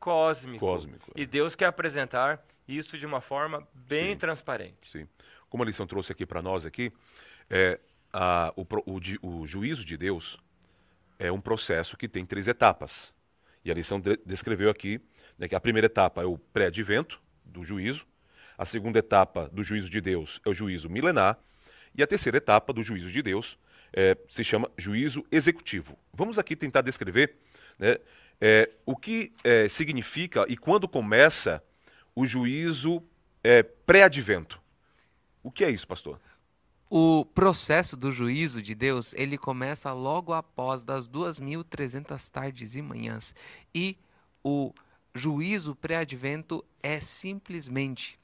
cósmico. 0.00 0.66
Cósmico. 0.66 1.12
E 1.14 1.24
Deus 1.24 1.54
quer 1.54 1.66
apresentar 1.66 2.44
isso 2.66 2.96
de 2.98 3.06
uma 3.06 3.20
forma 3.20 3.66
bem 3.74 4.10
Sim. 4.10 4.16
transparente. 4.16 4.90
Sim. 4.90 5.08
Como 5.48 5.62
a 5.62 5.66
lição 5.66 5.86
trouxe 5.86 6.12
aqui 6.12 6.24
para 6.26 6.42
nós 6.42 6.64
aqui, 6.66 6.92
é, 7.50 7.78
a- 8.12 8.52
o, 8.56 8.62
o 8.90 9.00
o 9.42 9.46
juízo 9.46 9.84
de 9.84 9.96
Deus 9.96 10.38
é 11.18 11.30
um 11.30 11.40
processo 11.40 11.96
que 11.96 12.08
tem 12.08 12.24
três 12.24 12.48
etapas. 12.48 13.14
E 13.64 13.70
a 13.70 13.74
lição 13.74 14.00
de- 14.00 14.18
descreveu 14.26 14.70
aqui 14.70 15.00
né, 15.38 15.48
que 15.48 15.54
a 15.54 15.60
primeira 15.60 15.86
etapa 15.86 16.22
é 16.22 16.24
o 16.24 16.38
pré-advento 16.38 17.20
do 17.44 17.64
juízo, 17.64 18.06
a 18.56 18.64
segunda 18.64 18.98
etapa 18.98 19.48
do 19.52 19.62
juízo 19.62 19.90
de 19.90 20.00
Deus 20.00 20.40
é 20.44 20.48
o 20.48 20.54
juízo 20.54 20.88
milenar, 20.88 21.38
e 21.96 22.02
a 22.02 22.06
terceira 22.06 22.38
etapa 22.38 22.72
do 22.72 22.82
juízo 22.82 23.10
de 23.10 23.22
Deus 23.22 23.58
é, 23.92 24.16
se 24.28 24.42
chama 24.42 24.70
juízo 24.76 25.24
executivo. 25.30 25.96
Vamos 26.12 26.38
aqui 26.38 26.56
tentar 26.56 26.82
descrever 26.82 27.36
né, 27.78 27.98
é, 28.40 28.70
o 28.84 28.96
que 28.96 29.32
é, 29.44 29.68
significa 29.68 30.44
e 30.48 30.56
quando 30.56 30.88
começa 30.88 31.62
o 32.14 32.26
juízo 32.26 33.02
é, 33.42 33.62
pré-advento. 33.62 34.60
O 35.42 35.50
que 35.50 35.64
é 35.64 35.70
isso, 35.70 35.86
pastor? 35.86 36.20
O 36.88 37.24
processo 37.24 37.96
do 37.96 38.12
juízo 38.12 38.62
de 38.62 38.74
Deus, 38.74 39.12
ele 39.14 39.36
começa 39.36 39.92
logo 39.92 40.32
após 40.32 40.82
das 40.82 41.08
2.300 41.08 42.30
tardes 42.30 42.76
e 42.76 42.82
manhãs. 42.82 43.34
E 43.74 43.98
o 44.42 44.72
juízo 45.14 45.74
pré-advento 45.74 46.64
é 46.82 47.00
simplesmente 47.00 48.18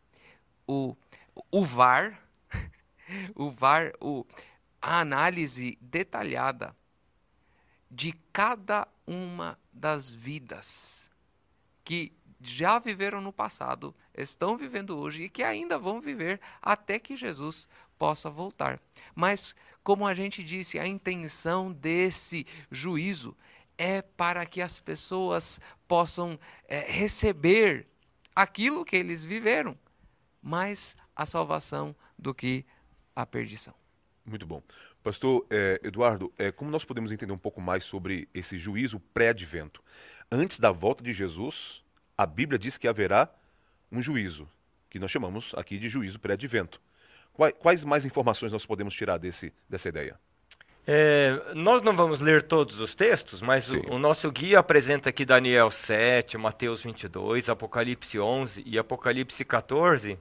o, 0.66 0.96
o 1.50 1.64
VAR, 1.64 2.22
o 3.34 3.50
VAR, 3.50 3.92
o, 4.00 4.24
a 4.80 5.00
análise 5.00 5.76
detalhada 5.80 6.74
de 7.90 8.12
cada 8.32 8.86
uma 9.06 9.58
das 9.72 10.10
vidas 10.10 11.10
que 11.84 12.12
já 12.40 12.78
viveram 12.78 13.20
no 13.20 13.32
passado, 13.32 13.94
estão 14.14 14.56
vivendo 14.56 14.98
hoje 14.98 15.24
e 15.24 15.28
que 15.28 15.42
ainda 15.42 15.78
vão 15.78 16.00
viver 16.00 16.40
até 16.62 16.98
que 16.98 17.16
Jesus 17.16 17.68
possa 17.98 18.30
voltar. 18.30 18.80
Mas, 19.14 19.54
como 19.82 20.06
a 20.06 20.14
gente 20.14 20.42
disse, 20.42 20.78
a 20.78 20.86
intenção 20.86 21.70
desse 21.72 22.46
juízo 22.70 23.36
é 23.76 24.02
para 24.02 24.44
que 24.46 24.60
as 24.60 24.78
pessoas 24.78 25.60
possam 25.86 26.38
eh, 26.68 26.86
receber 26.88 27.86
aquilo 28.34 28.84
que 28.84 28.96
eles 28.96 29.24
viveram, 29.24 29.76
mais 30.42 30.96
a 31.14 31.26
salvação 31.26 31.94
do 32.18 32.34
que 32.34 32.64
a 33.14 33.26
perdição. 33.26 33.74
Muito 34.24 34.46
bom. 34.46 34.62
Pastor 35.02 35.46
eh, 35.50 35.80
Eduardo, 35.82 36.32
eh, 36.38 36.52
como 36.52 36.70
nós 36.70 36.84
podemos 36.84 37.10
entender 37.10 37.32
um 37.32 37.38
pouco 37.38 37.60
mais 37.60 37.84
sobre 37.84 38.28
esse 38.34 38.58
juízo 38.58 39.00
pré-advento? 39.14 39.82
Antes 40.30 40.58
da 40.58 40.70
volta 40.70 41.02
de 41.02 41.12
Jesus, 41.12 41.82
a 42.20 42.26
Bíblia 42.26 42.58
diz 42.58 42.76
que 42.76 42.86
haverá 42.86 43.30
um 43.90 44.02
juízo, 44.02 44.46
que 44.90 44.98
nós 44.98 45.10
chamamos 45.10 45.54
aqui 45.56 45.78
de 45.78 45.88
juízo 45.88 46.20
pré-advento. 46.20 46.78
Quais, 47.58 47.82
mais 47.82 48.04
informações 48.04 48.52
nós 48.52 48.66
podemos 48.66 48.92
tirar 48.92 49.16
desse, 49.16 49.50
dessa 49.66 49.88
ideia? 49.88 50.20
É, 50.86 51.54
nós 51.54 51.80
não 51.80 51.94
vamos 51.94 52.20
ler 52.20 52.42
todos 52.42 52.78
os 52.78 52.94
textos, 52.94 53.40
mas 53.40 53.72
o, 53.72 53.78
o 53.92 53.98
nosso 53.98 54.30
guia 54.30 54.58
apresenta 54.58 55.08
aqui 55.08 55.24
Daniel 55.24 55.70
7, 55.70 56.36
Mateus 56.36 56.82
22, 56.82 57.48
Apocalipse 57.48 58.20
11 58.20 58.64
e 58.66 58.78
Apocalipse 58.78 59.42
14 59.42 60.18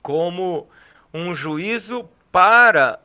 como 0.00 0.68
um 1.12 1.34
juízo 1.34 2.08
para 2.30 3.00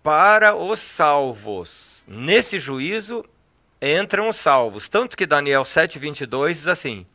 para 0.00 0.54
os 0.54 0.78
salvos. 0.78 2.04
Nesse 2.06 2.60
juízo 2.60 3.24
entram 3.80 4.28
os 4.28 4.36
salvos. 4.36 4.88
Tanto 4.88 5.16
que 5.16 5.26
Daniel 5.26 5.62
7:22 5.62 6.54
diz 6.54 6.68
assim: 6.68 7.06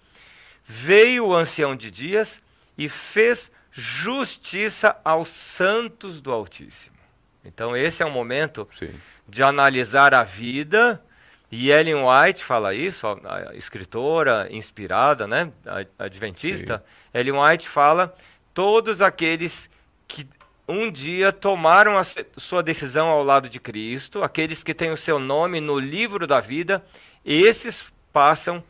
Veio 0.65 1.27
o 1.27 1.35
ancião 1.35 1.75
de 1.75 1.91
dias 1.91 2.41
e 2.77 2.87
fez 2.89 3.51
justiça 3.71 4.95
aos 5.03 5.29
santos 5.29 6.21
do 6.21 6.31
Altíssimo. 6.31 6.95
Então 7.43 7.75
esse 7.75 8.01
é 8.03 8.05
um 8.05 8.11
momento 8.11 8.67
Sim. 8.71 8.93
de 9.27 9.43
analisar 9.43 10.13
a 10.13 10.23
vida. 10.23 11.03
E 11.51 11.69
Ellen 11.69 12.03
White 12.03 12.43
fala 12.43 12.73
isso, 12.73 13.05
a 13.07 13.53
escritora 13.53 14.47
inspirada, 14.49 15.27
né, 15.27 15.51
adventista. 15.99 16.83
Ellen 17.13 17.39
White 17.39 17.69
fala 17.69 18.15
todos 18.55 19.03
aqueles 19.03 19.69
que 20.07 20.27
um 20.67 20.91
dia 20.91 21.31
tomaram 21.31 21.97
a 21.97 22.03
sua 22.37 22.63
decisão 22.63 23.07
ao 23.07 23.23
lado 23.23 23.49
de 23.49 23.59
Cristo, 23.59 24.23
aqueles 24.23 24.63
que 24.63 24.73
têm 24.73 24.91
o 24.91 24.97
seu 24.97 25.19
nome 25.19 25.59
no 25.59 25.77
livro 25.77 26.25
da 26.25 26.39
vida, 26.39 26.83
esses 27.25 27.83
passam 28.11 28.63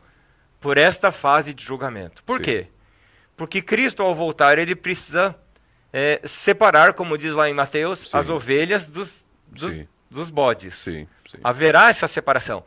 por 0.60 0.76
esta 0.78 1.12
fase 1.12 1.54
de 1.54 1.62
julgamento. 1.62 2.24
Por 2.24 2.38
Sim. 2.38 2.44
quê? 2.44 2.66
Porque 3.36 3.60
Cristo, 3.60 4.02
ao 4.02 4.14
voltar, 4.14 4.58
ele 4.58 4.74
precisa 4.74 5.36
eh, 5.92 6.20
separar, 6.24 6.94
como 6.94 7.18
diz 7.18 7.34
lá 7.34 7.48
em 7.48 7.54
Mateus, 7.54 8.10
Sim. 8.10 8.16
as 8.16 8.28
ovelhas 8.28 8.88
dos, 8.88 9.26
dos, 9.46 9.82
dos 10.10 10.30
bodes. 10.30 10.74
Sim. 10.74 11.06
Haverá 11.42 11.88
essa 11.88 12.08
separação. 12.08 12.64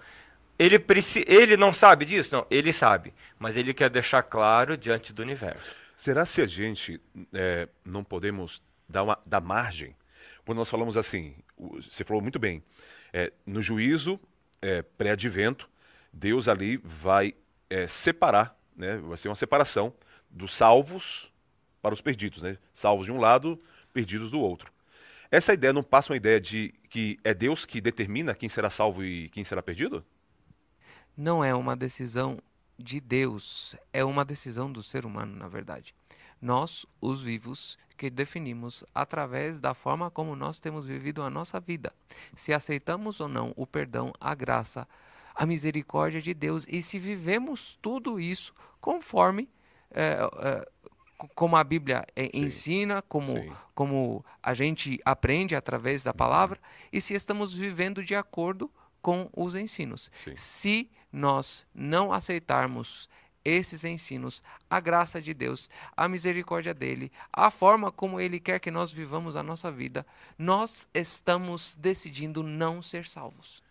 Ele, 0.59 0.83
ele 1.25 1.55
não 1.55 1.71
sabe 1.71 2.05
disso? 2.05 2.35
Não, 2.35 2.45
ele 2.49 2.73
sabe. 2.73 3.13
Mas 3.37 3.55
ele 3.55 3.73
quer 3.73 3.89
deixar 3.89 4.23
claro 4.23 4.75
diante 4.75 5.13
do 5.13 5.21
universo. 5.21 5.75
Será 5.95 6.25
se 6.25 6.41
a 6.41 6.45
gente 6.45 6.99
eh, 7.33 7.67
não 7.85 8.03
podemos 8.03 8.61
dar, 8.87 9.03
uma, 9.03 9.19
dar 9.25 9.41
margem? 9.41 9.95
Quando 10.45 10.57
nós 10.57 10.69
falamos 10.69 10.97
assim, 10.97 11.35
você 11.57 12.03
falou 12.03 12.21
muito 12.21 12.39
bem, 12.39 12.63
eh, 13.13 13.31
no 13.45 13.61
juízo 13.61 14.19
eh, 14.61 14.81
pré-advento, 14.81 15.69
Deus 16.11 16.47
ali 16.47 16.77
vai 16.77 17.33
eh, 17.69 17.87
separar, 17.87 18.57
né, 18.75 18.97
vai 18.97 19.17
ser 19.17 19.27
uma 19.27 19.35
separação 19.35 19.93
dos 20.29 20.55
salvos 20.55 21.31
para 21.81 21.93
os 21.93 22.01
perdidos, 22.01 22.43
né? 22.43 22.57
salvos 22.73 23.05
de 23.05 23.11
um 23.11 23.19
lado, 23.19 23.61
perdidos 23.93 24.31
do 24.31 24.39
outro. 24.39 24.71
Essa 25.29 25.53
ideia 25.53 25.73
não 25.73 25.83
passa 25.83 26.11
uma 26.11 26.17
ideia 26.17 26.39
de 26.39 26.73
que 26.89 27.19
é 27.23 27.33
Deus 27.33 27.65
que 27.65 27.81
determina 27.81 28.33
quem 28.33 28.47
será 28.47 28.69
salvo 28.69 29.03
e 29.03 29.29
quem 29.29 29.43
será 29.43 29.61
perdido? 29.61 30.05
não 31.17 31.43
é 31.43 31.53
uma 31.55 31.75
decisão 31.75 32.37
de 32.77 33.01
Deus, 33.01 33.75
é 33.91 34.05
uma 34.05 34.23
decisão 34.23 34.71
do 34.71 34.83
ser 34.83 35.03
humano, 35.03 35.35
na 35.35 35.47
verdade. 35.47 35.95
Nós, 36.39 36.85
os 37.01 37.23
vivos, 37.23 37.75
que 37.97 38.09
definimos 38.09 38.83
através 38.93 39.59
da 39.59 39.73
forma 39.73 40.09
como 40.11 40.35
nós 40.35 40.59
temos 40.59 40.85
vivido 40.85 41.21
a 41.23 41.29
nossa 41.29 41.59
vida. 41.59 41.91
Se 42.35 42.53
aceitamos 42.53 43.19
ou 43.19 43.27
não 43.27 43.53
o 43.55 43.65
perdão, 43.65 44.13
a 44.19 44.35
graça, 44.35 44.87
a 45.35 45.45
misericórdia 45.45 46.21
de 46.21 46.33
Deus 46.33 46.67
e 46.69 46.81
se 46.81 46.97
vivemos 46.99 47.77
tudo 47.81 48.19
isso 48.19 48.53
conforme 48.79 49.49
eh, 49.91 50.17
co- 51.17 51.27
como 51.35 51.55
a 51.55 51.63
Bíblia 51.63 52.05
eh, 52.15 52.29
ensina, 52.33 53.01
como, 53.01 53.33
Sim. 53.33 53.51
como 53.73 54.23
a 54.41 54.53
gente 54.53 54.99
aprende 55.03 55.55
através 55.55 56.03
da 56.03 56.13
palavra, 56.13 56.59
e 56.93 57.01
se 57.01 57.13
estamos 57.13 57.53
vivendo 57.53 58.03
de 58.03 58.15
acordo 58.15 58.71
com 59.01 59.29
os 59.35 59.55
ensinos. 59.55 60.11
Sim. 60.23 60.33
Se 60.35 60.91
nós 61.11 61.65
não 61.73 62.11
aceitarmos 62.13 63.07
esses 63.47 63.85
ensinos, 63.85 64.43
a 64.69 64.79
graça 64.79 65.21
de 65.21 65.33
Deus, 65.33 65.69
a 65.95 66.07
misericórdia 66.09 66.73
dele, 66.73 67.11
a 67.31 67.49
forma 67.49 67.91
como 67.91 68.19
ele 68.19 68.39
quer 68.39 68.59
que 68.59 68.69
nós 68.69 68.91
vivamos 68.91 69.37
a 69.37 69.43
nossa 69.43 69.71
vida, 69.71 70.05
nós 70.37 70.89
estamos 70.93 71.75
decidindo 71.75 72.43
não 72.43 72.81
ser 72.81 73.05
salvos. 73.05 73.63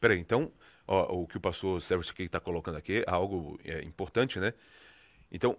Peraí, 0.00 0.18
então, 0.18 0.50
ó, 0.86 1.14
o 1.14 1.26
que 1.26 1.36
o 1.36 1.40
pastor 1.40 1.80
Sérgio 1.80 2.12
está 2.18 2.40
colocando 2.40 2.76
aqui 2.76 3.04
é 3.06 3.10
algo 3.10 3.60
é, 3.64 3.82
importante, 3.82 4.40
né? 4.40 4.52
Então, 5.30 5.56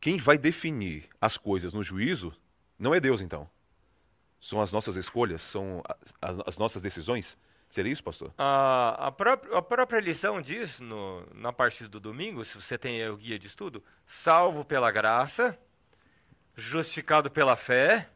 quem 0.00 0.18
vai 0.18 0.36
definir 0.36 1.08
as 1.20 1.36
coisas 1.36 1.72
no 1.72 1.82
juízo 1.82 2.34
não 2.76 2.92
é 2.92 2.98
Deus, 2.98 3.20
então. 3.20 3.48
São 4.40 4.60
as 4.60 4.72
nossas 4.72 4.96
escolhas, 4.96 5.42
são 5.42 5.82
as, 6.20 6.36
as 6.44 6.58
nossas 6.58 6.82
decisões. 6.82 7.38
Seria 7.68 7.92
isso, 7.92 8.02
pastor? 8.04 8.32
A, 8.38 9.08
a, 9.08 9.12
própria, 9.12 9.58
a 9.58 9.62
própria 9.62 10.00
lição 10.00 10.40
diz, 10.40 10.80
no, 10.80 11.26
na 11.34 11.52
parte 11.52 11.86
do 11.88 11.98
domingo, 12.00 12.44
se 12.44 12.60
você 12.60 12.78
tem 12.78 13.06
o 13.08 13.16
guia 13.16 13.38
de 13.38 13.46
estudo, 13.46 13.82
salvo 14.06 14.64
pela 14.64 14.90
graça, 14.90 15.58
justificado 16.54 17.30
pela 17.30 17.56
fé 17.56 18.08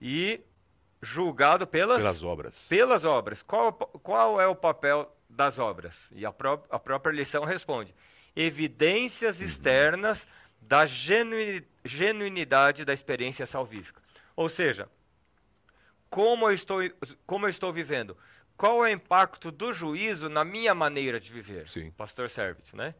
e 0.00 0.40
julgado 1.02 1.66
pelas, 1.66 1.98
Pelas 1.98 2.22
obras. 2.22 2.68
pelas 2.68 3.04
obras. 3.04 3.42
Qual, 3.42 3.72
qual 3.72 4.40
é 4.40 4.46
o 4.46 4.54
papel 4.54 5.12
das 5.28 5.58
obras? 5.58 6.10
E 6.14 6.24
a, 6.24 6.32
pró 6.32 6.62
a 6.70 6.78
própria 6.78 7.12
lição 7.12 7.44
responde: 7.44 7.94
evidências 8.34 9.40
externas 9.40 10.26
da 10.60 10.86
genuini- 10.86 11.66
genuinidade 11.84 12.84
da 12.84 12.94
experiência 12.94 13.44
salvífica. 13.46 14.00
Ou 14.34 14.48
seja, 14.48 14.88
como 16.08 16.48
eu 16.48 16.54
estou, 16.54 16.78
como 17.26 17.46
eu 17.46 17.50
estou 17.50 17.72
vivendo? 17.72 18.16
Qual 18.56 18.84
é 18.86 18.90
o 18.90 18.92
impacto 18.92 19.50
do 19.50 19.72
juízo 19.72 20.28
na 20.28 20.44
minha 20.44 20.74
maneira 20.74 21.20
de 21.20 21.30
viver? 21.32 21.68
Sim. 21.68 21.90
Pastor 21.90 22.30
Servit, 22.30 22.74
né? 22.74 22.94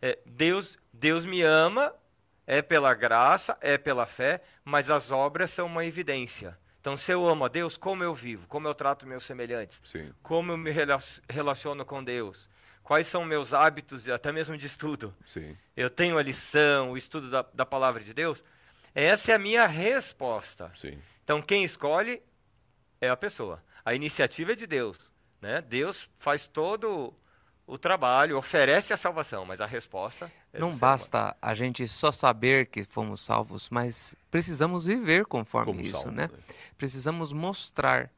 É, 0.00 0.18
Deus, 0.24 0.78
Deus 0.92 1.26
me 1.26 1.42
ama, 1.42 1.94
é 2.46 2.62
pela 2.62 2.94
graça, 2.94 3.56
é 3.60 3.76
pela 3.76 4.06
fé, 4.06 4.42
mas 4.64 4.90
as 4.90 5.10
obras 5.10 5.50
são 5.50 5.66
uma 5.66 5.84
evidência. 5.84 6.56
Então, 6.80 6.96
se 6.96 7.10
eu 7.12 7.26
amo 7.28 7.44
a 7.44 7.48
Deus, 7.48 7.76
como 7.76 8.04
eu 8.04 8.14
vivo? 8.14 8.46
Como 8.46 8.66
eu 8.68 8.74
trato 8.74 9.06
meus 9.06 9.24
semelhantes? 9.24 9.82
Sim. 9.84 10.12
Como 10.22 10.52
eu 10.52 10.56
me 10.56 10.70
rela- 10.70 11.02
relaciono 11.28 11.84
com 11.84 12.02
Deus? 12.02 12.48
quais 12.86 13.08
são 13.08 13.24
meus 13.24 13.52
hábitos, 13.52 14.08
até 14.08 14.30
mesmo 14.30 14.56
de 14.56 14.64
estudo. 14.68 15.12
Sim. 15.26 15.56
Eu 15.76 15.90
tenho 15.90 16.16
a 16.18 16.22
lição, 16.22 16.92
o 16.92 16.96
estudo 16.96 17.28
da, 17.28 17.44
da 17.52 17.66
palavra 17.66 18.00
de 18.00 18.14
Deus. 18.14 18.44
Essa 18.94 19.32
é 19.32 19.34
a 19.34 19.38
minha 19.40 19.66
resposta. 19.66 20.70
Sim. 20.72 20.96
Então, 21.24 21.42
quem 21.42 21.64
escolhe 21.64 22.22
é 23.00 23.08
a 23.08 23.16
pessoa. 23.16 23.62
A 23.84 23.94
iniciativa 23.94 24.52
é 24.52 24.54
de 24.54 24.66
Deus. 24.66 24.98
Né? 25.40 25.60
Deus 25.62 26.08
faz 26.18 26.46
todo 26.46 27.12
o 27.66 27.76
trabalho, 27.76 28.38
oferece 28.38 28.92
a 28.92 28.96
salvação, 28.96 29.44
mas 29.44 29.60
a 29.60 29.66
resposta 29.66 30.30
é 30.52 30.58
Não 30.58 30.70
basta 30.76 31.36
a 31.42 31.52
gente 31.54 31.86
só 31.88 32.12
saber 32.12 32.66
que 32.66 32.84
fomos 32.84 33.20
salvos, 33.20 33.68
mas 33.70 34.14
precisamos 34.30 34.86
viver 34.86 35.26
conforme 35.26 35.72
Como 35.72 35.80
isso, 35.84 36.10
né? 36.10 36.28
né? 36.32 36.38
Precisamos 36.78 37.32
mostrar 37.32 38.10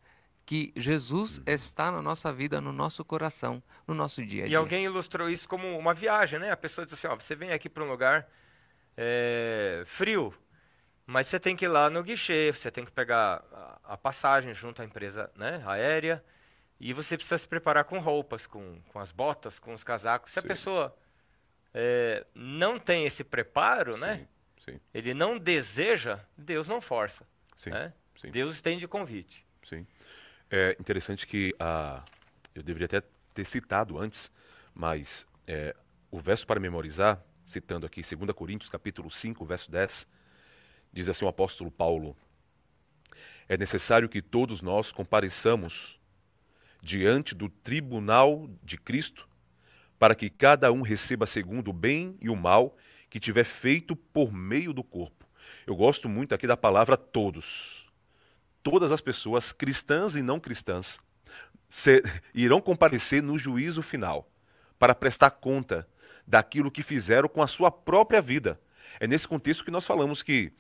que 0.45 0.73
Jesus 0.77 1.39
Uhum. 1.39 1.45
está 1.47 1.91
na 1.91 2.01
nossa 2.03 2.33
vida, 2.33 2.61
no 2.61 2.73
nosso 2.73 3.05
coração, 3.05 3.63
no 3.87 3.95
nosso 3.95 4.25
dia 4.25 4.45
a 4.45 4.47
E 4.47 4.51
dia. 4.51 4.59
alguém 4.59 4.85
ilustrou 4.85 5.29
isso 5.29 5.49
como 5.49 5.79
uma 5.79 5.93
viagem, 5.95 6.39
né? 6.39 6.51
A 6.51 6.57
pessoa 6.57 6.85
diz 6.85 6.95
assim, 6.95 7.07
ó, 7.07 7.15
você 7.17 7.35
vem 7.35 7.51
aqui 7.51 7.69
para 7.69 7.83
um 7.85 7.89
lugar 7.89 8.29
é, 8.97 9.83
frio, 9.87 10.35
mas 11.07 11.27
você 11.27 11.41
tem 11.41 11.57
que 11.57 11.65
ir 11.65 11.69
lá 11.69 11.89
no 11.91 12.03
guichê, 12.03 12.53
você 12.53 12.71
tem 12.71 12.85
que 12.85 12.91
pegar 12.93 13.43
a, 13.89 13.95
a 13.95 13.97
passagem 13.97 14.55
junto 14.55 14.83
à 14.83 14.85
empresa 14.85 15.31
né, 15.35 15.63
aérea, 15.67 16.23
e 16.81 16.93
você 16.93 17.17
precisa 17.17 17.39
se 17.39 17.49
preparar 17.49 17.85
com 17.85 17.99
roupas, 17.99 18.47
com, 18.47 18.81
com 18.89 18.99
as 19.01 19.11
botas, 19.11 19.59
com 19.59 19.75
os 19.75 19.83
casacos. 19.83 20.33
Se 20.33 20.39
a 20.39 20.43
Sim. 20.43 20.49
pessoa 20.49 20.97
é, 21.75 22.25
não 22.35 22.79
tem 22.79 23.05
esse 23.05 23.25
preparo, 23.25 23.97
né? 23.97 24.29
Sim. 24.65 24.81
Ele 24.95 25.13
não 25.13 25.39
deseja, 25.39 26.21
Deus 26.37 26.69
não 26.69 26.81
força. 26.81 27.27
Sim. 27.57 27.71
né? 27.71 27.93
Sim. 28.17 28.31
Deus 28.31 28.55
estende 28.55 28.87
convite. 28.87 29.45
Sim. 29.65 29.87
É 30.51 30.77
interessante 30.79 31.27
que 31.27 31.55
a, 31.59 32.05
eu 32.55 32.63
deveria 32.63 32.87
até 32.87 33.03
ter 33.35 33.45
citado 33.45 33.99
antes, 33.99 34.31
mas 34.75 35.27
é, 35.47 35.75
o 36.11 36.19
verso 36.19 36.47
para 36.47 36.61
memorizar, 36.61 37.23
citando 37.45 37.87
aqui 37.87 38.03
2 38.03 38.33
Coríntios 38.33 38.71
capítulo 38.71 39.11
5, 39.11 39.45
verso 39.45 39.71
10, 39.71 40.09
diz 40.93 41.09
assim 41.09 41.25
o 41.25 41.29
apóstolo 41.29 41.71
Paulo: 41.71 42.17
É 43.49 43.57
necessário 43.57 44.09
que 44.09 44.21
todos 44.21 44.61
nós 44.63 44.93
compareçamos 44.93 45.99
diante 46.83 47.35
do 47.35 47.49
tribunal 47.49 48.49
de 48.63 48.77
Cristo, 48.77 49.29
para 49.99 50.15
que 50.15 50.31
cada 50.31 50.71
um 50.71 50.83
receba 50.83 51.27
segundo 51.27 51.69
o 51.71 51.73
bem 51.73 52.17
e 52.21 52.29
o 52.29 52.37
mal 52.37 52.77
que 53.11 53.19
tiver 53.19 53.45
feito 53.45 53.97
por 53.97 54.33
meio 54.33 54.73
do 54.73 54.85
corpo. 54.85 55.27
Eu 55.67 55.75
gosto 55.75 56.09
muito 56.09 56.35
aqui 56.35 56.47
da 56.47 56.57
palavra 56.57 56.97
todos 56.97 57.89
todas 58.63 58.93
as 58.93 59.01
pessoas, 59.01 59.51
cristãs 59.51 60.15
e 60.15 60.21
não 60.21 60.39
cristãs, 60.39 61.01
ser- 61.71 62.23
irão 62.35 62.61
comparecer 62.61 63.23
no 63.23 63.39
juízo 63.39 63.83
final 63.83 64.31
para 64.79 64.95
prestar 64.95 65.31
conta 65.31 65.89
daquilo 66.27 66.71
que 66.71 66.83
fizeram 66.83 67.29
com 67.31 67.43
a 67.43 67.47
sua 67.47 67.71
própria 67.71 68.21
vida. 68.21 68.61
É 69.01 69.07
nesse 69.07 69.27
contexto 69.27 69.65
que 69.65 69.71
nós 69.71 69.87
falamos 69.87 70.23
que 70.23 70.53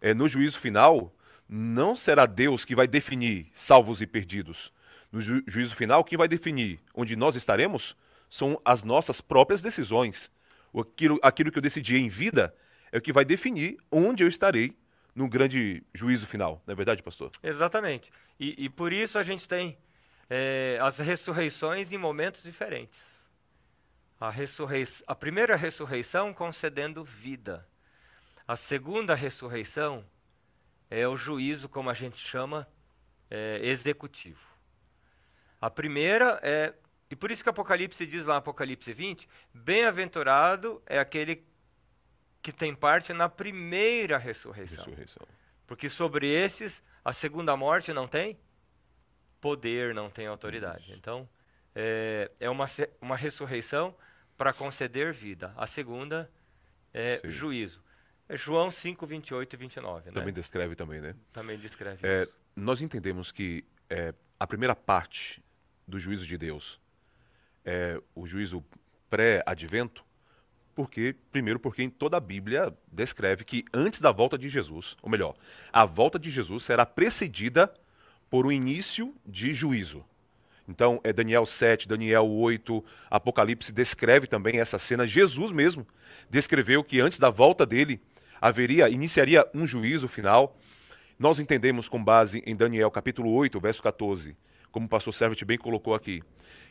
é, 0.00 0.12
no 0.12 0.28
juízo 0.28 0.58
final 0.58 1.14
não 1.48 1.94
será 1.94 2.26
Deus 2.26 2.64
que 2.64 2.74
vai 2.74 2.86
definir 2.86 3.50
salvos 3.52 4.00
e 4.00 4.06
perdidos. 4.06 4.72
No 5.12 5.20
ju- 5.20 5.42
juízo 5.46 5.76
final, 5.76 6.02
quem 6.02 6.18
vai 6.18 6.26
definir 6.26 6.80
onde 6.94 7.14
nós 7.16 7.36
estaremos 7.36 7.96
são 8.28 8.60
as 8.64 8.82
nossas 8.82 9.20
próprias 9.20 9.62
decisões. 9.62 10.30
Aquilo, 10.76 11.20
aquilo 11.22 11.52
que 11.52 11.58
eu 11.58 11.62
decidi 11.62 11.96
em 11.96 12.08
vida 12.08 12.54
é 12.90 12.98
o 12.98 13.00
que 13.00 13.12
vai 13.12 13.24
definir 13.24 13.78
onde 13.90 14.24
eu 14.24 14.28
estarei 14.28 14.76
no 15.14 15.28
grande 15.28 15.84
juízo 15.94 16.26
final. 16.26 16.60
Não 16.66 16.72
é 16.72 16.74
verdade, 16.74 17.02
pastor? 17.02 17.30
Exatamente. 17.42 18.10
E, 18.40 18.64
e 18.64 18.68
por 18.68 18.92
isso 18.92 19.18
a 19.18 19.22
gente 19.22 19.46
tem 19.46 19.78
é, 20.28 20.78
as 20.82 20.98
ressurreições 20.98 21.92
em 21.92 21.98
momentos 21.98 22.42
diferentes. 22.42 23.22
A, 24.20 24.32
a 25.06 25.14
primeira 25.14 25.54
ressurreição 25.54 26.32
concedendo 26.32 27.04
vida. 27.04 27.68
A 28.48 28.56
segunda 28.56 29.14
ressurreição 29.14 30.04
é 31.00 31.08
o 31.08 31.16
juízo, 31.16 31.68
como 31.68 31.90
a 31.90 31.94
gente 31.94 32.18
chama, 32.18 32.68
é, 33.30 33.60
executivo. 33.62 34.40
A 35.60 35.70
primeira 35.70 36.38
é, 36.42 36.74
e 37.10 37.16
por 37.16 37.30
isso 37.30 37.42
que 37.42 37.48
Apocalipse 37.48 38.04
diz 38.06 38.26
lá, 38.26 38.38
Apocalipse 38.38 38.92
20, 38.92 39.28
bem-aventurado 39.52 40.82
é 40.86 40.98
aquele 40.98 41.44
que 42.42 42.52
tem 42.52 42.74
parte 42.74 43.12
na 43.12 43.28
primeira 43.28 44.18
ressurreição. 44.18 44.84
Ressurreição. 44.84 45.26
Porque 45.66 45.88
sobre 45.88 46.28
esses, 46.28 46.82
a 47.04 47.12
segunda 47.12 47.56
morte 47.56 47.92
não 47.92 48.08
tem 48.08 48.38
poder, 49.40 49.94
não 49.94 50.10
tem 50.10 50.26
autoridade. 50.26 50.92
Então, 50.92 51.28
é, 51.74 52.30
é 52.40 52.50
uma, 52.50 52.66
uma 53.00 53.16
ressurreição 53.16 53.94
para 54.36 54.52
conceder 54.52 55.12
vida. 55.12 55.54
A 55.56 55.66
segunda 55.66 56.30
é 56.92 57.18
Sim. 57.18 57.30
juízo. 57.30 57.82
É 58.34 58.36
João 58.36 58.68
5, 58.68 59.06
28 59.06 59.52
e 59.52 59.56
29. 59.56 60.10
Também 60.10 60.26
né? 60.26 60.32
descreve 60.32 60.74
também, 60.74 61.00
né? 61.00 61.14
Também 61.32 61.56
descreve 61.56 62.04
É, 62.04 62.24
isso. 62.24 62.32
nós 62.56 62.82
entendemos 62.82 63.30
que 63.30 63.64
é, 63.88 64.12
a 64.40 64.44
primeira 64.44 64.74
parte 64.74 65.40
do 65.86 66.00
juízo 66.00 66.26
de 66.26 66.36
Deus 66.36 66.80
é 67.64 68.00
o 68.12 68.26
juízo 68.26 68.64
pré-advento, 69.08 70.04
porque 70.74 71.14
primeiro 71.30 71.60
porque 71.60 71.84
em 71.84 71.88
toda 71.88 72.16
a 72.16 72.20
Bíblia 72.20 72.76
descreve 72.90 73.44
que 73.44 73.64
antes 73.72 74.00
da 74.00 74.10
volta 74.10 74.36
de 74.36 74.48
Jesus, 74.48 74.96
ou 75.00 75.08
melhor, 75.08 75.36
a 75.72 75.84
volta 75.84 76.18
de 76.18 76.28
Jesus 76.28 76.64
será 76.64 76.84
precedida 76.84 77.72
por 78.28 78.46
um 78.46 78.50
início 78.50 79.14
de 79.24 79.54
juízo. 79.54 80.04
Então, 80.66 81.00
é 81.04 81.12
Daniel 81.12 81.46
7, 81.46 81.86
Daniel 81.86 82.28
8, 82.28 82.84
Apocalipse 83.08 83.70
descreve 83.70 84.26
também 84.26 84.58
essa 84.58 84.78
cena. 84.78 85.06
Jesus 85.06 85.52
mesmo 85.52 85.86
descreveu 86.28 86.82
que 86.82 87.00
antes 87.00 87.18
da 87.18 87.30
volta 87.30 87.64
dele 87.64 88.00
haveria, 88.48 88.90
iniciaria 88.90 89.48
um 89.54 89.66
juízo 89.66 90.06
final. 90.06 90.56
Nós 91.18 91.38
entendemos 91.38 91.88
com 91.88 92.02
base 92.02 92.42
em 92.44 92.54
Daniel 92.54 92.90
capítulo 92.90 93.32
8, 93.32 93.58
verso 93.58 93.82
14, 93.82 94.36
como 94.70 94.84
o 94.84 94.88
pastor 94.88 95.14
Servet 95.14 95.42
bem 95.46 95.56
colocou 95.56 95.94
aqui, 95.94 96.22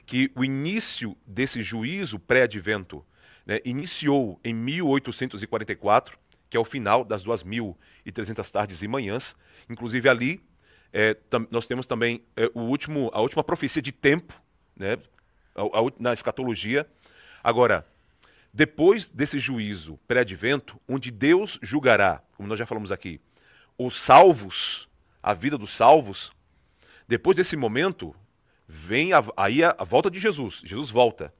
que 0.05 0.31
o 0.36 0.43
início 0.45 1.17
desse 1.25 1.63
juízo 1.63 2.19
pré-advento 2.19 3.03
né, 3.45 3.59
iniciou 3.65 4.39
em 4.43 4.53
1844, 4.53 6.17
que 6.47 6.55
é 6.55 6.59
o 6.59 6.65
final 6.65 7.03
das 7.03 7.25
2.300 7.25 8.51
tardes 8.51 8.83
e 8.83 8.88
manhãs. 8.88 9.36
Inclusive 9.67 10.07
ali 10.07 10.43
é, 10.91 11.17
nós 11.49 11.65
temos 11.65 11.88
também 11.88 12.23
é, 12.36 12.51
o 12.53 12.62
último, 12.62 13.09
a 13.13 13.21
última 13.21 13.43
profecia 13.43 13.81
de 13.81 13.91
tempo 13.91 14.39
né, 14.75 14.97
a- 15.55 15.62
a 15.62 15.91
na 15.99 16.13
escatologia. 16.13 16.86
Agora, 17.43 17.86
depois 18.54 19.10
desse 19.10 19.39
juízo 19.39 20.00
pré-advento, 20.08 20.80
onde 20.88 21.10
Deus 21.10 21.60
julgará, 21.62 22.22
como 22.38 22.48
nós 22.48 22.60
já 22.60 22.66
falamos 22.66 22.92
aqui, 22.92 23.20
os 23.78 24.00
salvos, 24.00 24.88
a 25.22 25.34
vida 25.34 25.58
dos 25.58 25.72
salvos, 25.76 26.32
depois 27.08 27.36
desse 27.36 27.58
momento, 27.58 28.16
vem 28.68 29.12
a, 29.13 29.24
aí 29.36 29.63
a, 29.63 29.76
a 29.78 29.84
volta 29.84 30.10
de 30.12 30.20
Jesus. 30.20 30.62
Jesus 30.63 30.89
volta. 30.92 31.34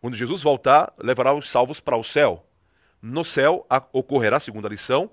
Quando 0.00 0.16
Jesus 0.16 0.42
voltar, 0.42 0.92
levará 0.98 1.34
os 1.34 1.50
salvos 1.50 1.80
para 1.80 1.96
o 1.96 2.02
céu. 2.04 2.46
No 3.00 3.24
céu 3.24 3.66
a- 3.68 3.84
ocorrerá, 3.92 4.38
segundo 4.38 4.66
a 4.66 4.70
lição, 4.70 5.10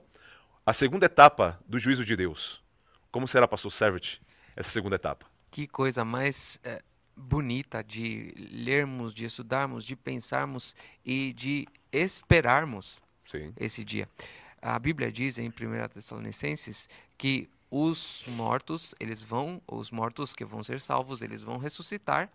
a 0.66 0.72
segunda 0.72 1.08
etapa 1.08 1.60
do 1.68 1.80
juízo 1.80 2.06
de 2.06 2.16
Deus. 2.16 2.64
Como 3.12 3.28
será, 3.28 3.48
pastor 3.48 3.72
Servet, 3.72 4.22
essa 4.56 4.70
segunda 4.70 4.96
etapa? 4.96 5.26
Que 5.50 5.68
coisa 5.68 6.06
mais 6.06 6.60
eh, 6.64 6.82
bonita 7.20 7.84
de 7.84 8.34
lermos, 8.52 9.14
de 9.14 9.26
estudarmos, 9.26 9.84
de 9.84 9.96
pensarmos 9.96 10.76
e 11.06 11.34
de 11.34 11.68
esperarmos 11.92 13.02
Sim. 13.26 13.54
esse 13.58 13.84
dia. 13.84 14.08
A 14.62 14.78
Bíblia 14.80 15.12
diz 15.12 15.38
em 15.38 15.50
1 15.50 15.52
Tessalonicenses 15.90 16.88
que 17.18 17.50
os 17.70 18.24
mortos, 18.28 18.96
eles 19.00 19.22
vão, 19.22 19.62
os 19.68 19.92
mortos 19.92 20.34
que 20.34 20.44
vão 20.44 20.64
ser 20.64 20.82
salvos, 20.82 21.22
eles 21.22 21.44
vão 21.44 21.58
ressuscitar 21.58 22.30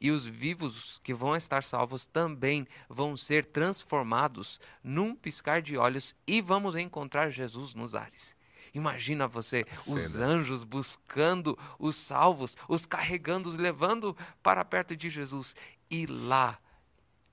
e 0.00 0.10
os 0.10 0.26
vivos 0.26 1.00
que 1.02 1.14
vão 1.14 1.34
estar 1.34 1.64
salvos 1.64 2.06
também 2.06 2.66
vão 2.88 3.16
ser 3.16 3.44
transformados 3.46 4.60
num 4.82 5.14
piscar 5.14 5.62
de 5.62 5.76
olhos 5.76 6.14
e 6.26 6.40
vamos 6.40 6.76
encontrar 6.76 7.30
Jesus 7.30 7.74
nos 7.74 7.94
ares. 7.94 8.36
Imagina 8.76 9.26
você, 9.26 9.64
os 9.86 10.12
cena. 10.12 10.26
anjos 10.26 10.62
buscando 10.62 11.58
os 11.78 11.96
salvos, 11.96 12.54
os 12.68 12.84
carregando, 12.84 13.48
os 13.48 13.56
levando 13.56 14.14
para 14.42 14.62
perto 14.66 14.94
de 14.94 15.08
Jesus. 15.08 15.56
E 15.90 16.04
lá, 16.04 16.58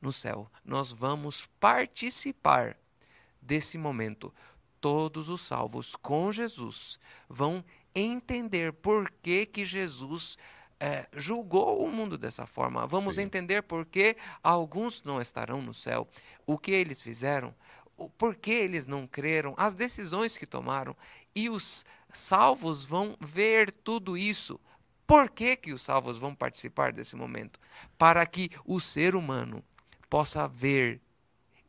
no 0.01 0.13
céu, 0.13 0.49
nós 0.63 0.93
vamos 0.93 1.45
participar 1.59 2.77
desse 3.41 3.77
momento. 3.77 4.33
Todos 4.79 5.27
os 5.27 5.41
salvos 5.41 5.97
com 5.97 6.31
Jesus 6.31 6.97
vão 7.27 7.63
entender 7.93 8.71
por 8.71 9.11
que, 9.21 9.45
que 9.45 9.65
Jesus 9.65 10.37
eh, 10.79 11.05
julgou 11.13 11.83
o 11.83 11.91
mundo 11.91 12.17
dessa 12.17 12.45
forma. 12.45 12.87
Vamos 12.87 13.17
Sim. 13.17 13.23
entender 13.23 13.63
por 13.63 13.85
que 13.85 14.15
alguns 14.41 15.03
não 15.03 15.21
estarão 15.21 15.61
no 15.61 15.73
céu, 15.73 16.07
o 16.45 16.57
que 16.57 16.71
eles 16.71 17.01
fizeram, 17.01 17.53
o 17.97 18.09
por 18.09 18.35
que 18.35 18.51
eles 18.51 18.87
não 18.87 19.05
creram, 19.05 19.53
as 19.57 19.73
decisões 19.73 20.37
que 20.37 20.45
tomaram. 20.45 20.95
E 21.35 21.49
os 21.49 21.85
salvos 22.11 22.85
vão 22.85 23.17
ver 23.19 23.71
tudo 23.71 24.15
isso 24.17 24.59
Por 25.05 25.29
que, 25.29 25.55
que 25.55 25.73
os 25.73 25.81
salvos 25.81 26.17
vão 26.17 26.33
participar 26.33 26.93
desse 26.93 27.15
momento? 27.15 27.59
Para 27.97 28.25
que 28.25 28.49
o 28.65 28.79
ser 28.79 29.15
humano 29.15 29.63
possa 30.09 30.47
ver 30.47 31.01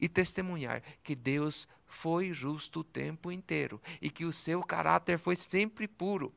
e 0.00 0.09
testemunhar 0.09 0.83
que 1.03 1.14
Deus 1.14 1.66
foi 1.87 2.33
justo 2.33 2.81
o 2.81 2.85
tempo 2.85 3.31
inteiro 3.31 3.81
e 4.00 4.11
que 4.11 4.24
o 4.24 4.33
seu 4.33 4.61
caráter 4.62 5.18
foi 5.18 5.37
sempre 5.37 5.88
puro. 5.88 6.35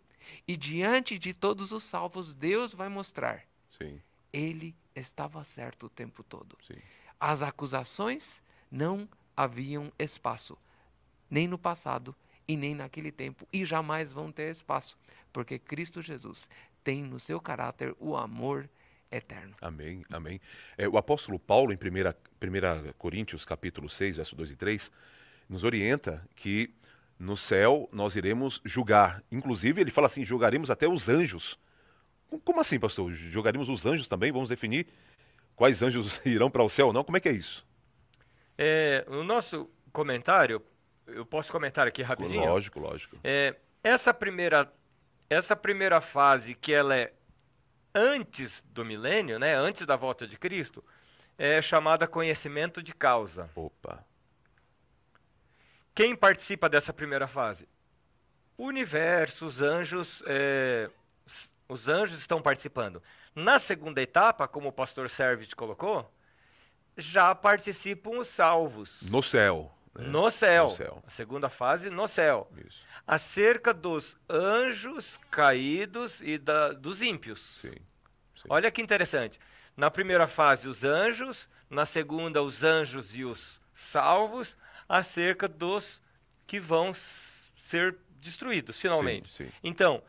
E 0.47 0.57
diante 0.57 1.17
de 1.17 1.33
todos 1.33 1.71
os 1.71 1.83
salvos, 1.83 2.33
Deus 2.33 2.73
vai 2.73 2.89
mostrar. 2.89 3.43
Sim. 3.69 4.01
Ele 4.33 4.75
estava 4.95 5.43
certo 5.43 5.85
o 5.85 5.89
tempo 5.89 6.23
todo. 6.23 6.57
Sim. 6.65 6.79
As 7.19 7.41
acusações 7.41 8.43
não 8.69 9.07
haviam 9.35 9.91
espaço, 9.97 10.57
nem 11.29 11.47
no 11.47 11.57
passado 11.57 12.15
e 12.47 12.55
nem 12.55 12.73
naquele 12.73 13.11
tempo, 13.11 13.47
e 13.51 13.65
jamais 13.65 14.13
vão 14.13 14.31
ter 14.31 14.49
espaço, 14.49 14.97
porque 15.33 15.59
Cristo 15.59 16.01
Jesus 16.01 16.49
tem 16.83 17.03
no 17.03 17.19
seu 17.19 17.39
caráter 17.39 17.93
o 17.99 18.15
amor 18.15 18.69
eterno. 19.11 19.53
Amém, 19.61 20.05
amém. 20.09 20.39
É, 20.77 20.87
o 20.87 20.97
apóstolo 20.97 21.37
Paulo, 21.37 21.73
em 21.73 21.75
1 21.75 22.93
Coríntios, 22.97 23.45
capítulo 23.45 23.89
6, 23.89 24.17
verso 24.17 24.35
2 24.35 24.51
e 24.51 24.55
3, 24.55 24.91
nos 25.49 25.63
orienta 25.63 26.25
que 26.35 26.73
no 27.19 27.35
céu 27.35 27.89
nós 27.91 28.15
iremos 28.15 28.61
julgar. 28.63 29.23
Inclusive, 29.31 29.81
ele 29.81 29.91
fala 29.91 30.07
assim: 30.07 30.25
julgaremos 30.25 30.69
até 30.69 30.87
os 30.87 31.09
anjos. 31.09 31.59
Como 32.43 32.59
assim, 32.59 32.79
pastor? 32.79 33.11
Julgaremos 33.13 33.69
os 33.69 33.85
anjos 33.85 34.07
também? 34.07 34.31
Vamos 34.31 34.49
definir 34.49 34.87
quais 35.55 35.81
anjos 35.81 36.21
irão 36.25 36.51
para 36.51 36.63
o 36.63 36.69
céu 36.69 36.87
ou 36.87 36.93
não? 36.93 37.03
Como 37.03 37.17
é 37.17 37.19
que 37.19 37.29
é 37.29 37.33
isso? 37.33 37.65
É, 38.57 39.05
o 39.07 39.23
nosso 39.23 39.69
comentário, 39.91 40.61
eu 41.07 41.25
posso 41.25 41.51
comentar 41.51 41.87
aqui 41.87 42.01
rapidinho? 42.01 42.45
Lógico, 42.45 42.79
lógico. 42.79 43.17
É, 43.23 43.55
essa 43.83 44.13
primeira 44.13 44.71
essa 45.29 45.55
primeira 45.55 45.99
fase 45.99 46.55
que 46.55 46.73
ela 46.73 46.95
é 46.95 47.13
antes 47.93 48.63
do 48.67 48.85
milênio, 48.85 49.39
né, 49.39 49.55
antes 49.55 49.85
da 49.85 49.95
volta 49.95 50.27
de 50.27 50.37
Cristo, 50.37 50.83
é 51.37 51.61
chamada 51.61 52.07
conhecimento 52.07 52.81
de 52.81 52.93
causa. 52.93 53.49
Opa. 53.55 54.05
Quem 55.93 56.15
participa 56.15 56.69
dessa 56.69 56.93
primeira 56.93 57.27
fase? 57.27 57.67
O 58.57 58.65
universo, 58.65 59.45
os 59.45 59.61
anjos, 59.61 60.23
é, 60.25 60.89
os 61.67 61.87
anjos 61.87 62.19
estão 62.19 62.41
participando. 62.41 63.01
Na 63.35 63.59
segunda 63.59 64.01
etapa, 64.01 64.47
como 64.47 64.69
o 64.69 64.71
pastor 64.71 65.09
Servit 65.09 65.55
colocou, 65.55 66.11
já 66.95 67.35
participam 67.35 68.19
os 68.19 68.27
salvos. 68.27 69.03
No 69.03 69.21
céu. 69.21 69.76
Né? 69.97 70.07
No, 70.07 70.29
céu. 70.31 70.65
no 70.65 70.69
céu. 70.71 71.03
A 71.05 71.09
segunda 71.09 71.49
fase, 71.49 71.89
no 71.89 72.07
céu. 72.07 72.49
Isso. 72.65 72.85
Acerca 73.05 73.73
dos 73.73 74.15
anjos 74.29 75.19
caídos 75.31 76.21
e 76.21 76.37
da, 76.37 76.73
dos 76.73 77.01
ímpios. 77.01 77.59
Sim. 77.61 77.71
Sim. 78.35 78.47
Olha 78.49 78.69
que 78.71 78.81
interessante. 78.81 79.39
Na 79.75 79.89
primeira 79.89 80.27
fase, 80.27 80.67
os 80.67 80.83
anjos. 80.83 81.49
Na 81.69 81.85
segunda, 81.85 82.41
os 82.41 82.63
anjos 82.63 83.15
e 83.15 83.23
os 83.25 83.59
salvos. 83.73 84.57
Acerca 84.87 85.47
dos 85.47 86.01
que 86.45 86.59
vão 86.59 86.93
ser 86.93 87.97
destruídos, 88.21 88.79
finalmente. 88.79 89.33
Sim, 89.33 89.45
sim. 89.45 89.51
Então, 89.63 90.01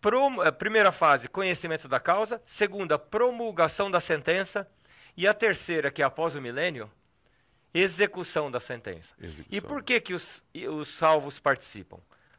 prom- 0.00 0.40
a 0.40 0.52
primeira 0.52 0.92
fase, 0.92 1.28
conhecimento 1.28 1.88
da 1.88 1.98
causa. 1.98 2.40
Segunda, 2.46 2.98
promulgação 2.98 3.90
da 3.90 3.98
sentença. 4.00 4.68
E 5.16 5.26
a 5.26 5.34
terceira, 5.34 5.90
que 5.90 6.00
é 6.00 6.04
após 6.04 6.36
o 6.36 6.40
milênio, 6.40 6.90
execução 7.72 8.50
da 8.50 8.60
sentença. 8.60 9.14
Execução. 9.20 9.46
E 9.50 9.60
por 9.60 9.82
que, 9.82 10.00
que 10.00 10.14
os, 10.14 10.44
os 10.54 10.88
salvos 10.88 11.38
participam? 11.38 11.98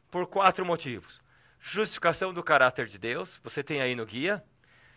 Por 0.10 0.28
quatro 0.28 0.66
motivos. 0.66 1.22
Justificação 1.60 2.34
do 2.34 2.44
caráter 2.44 2.88
de 2.88 2.98
Deus, 2.98 3.40
você 3.44 3.64
tem 3.64 3.82
aí 3.82 3.96
no 3.96 4.06
guia. 4.06 4.44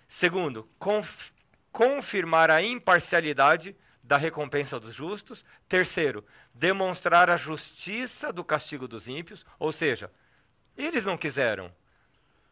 Segundo, 0.09 0.69
conf- 0.79 1.31
confirmar 1.71 2.51
a 2.51 2.63
imparcialidade 2.63 3.77
da 4.03 4.17
recompensa 4.17 4.79
dos 4.81 4.95
justos. 4.95 5.45
Terceiro, 5.69 6.25
demonstrar 6.53 7.31
a 7.31 7.37
justiça 7.37 8.33
do 8.33 8.45
castigo 8.45 8.89
dos 8.89 9.09
ímpios. 9.09 9.45
Ou 9.59 9.73
seja, 9.73 10.11
eles 10.77 11.05
não 11.05 11.17
quiseram, 11.17 11.73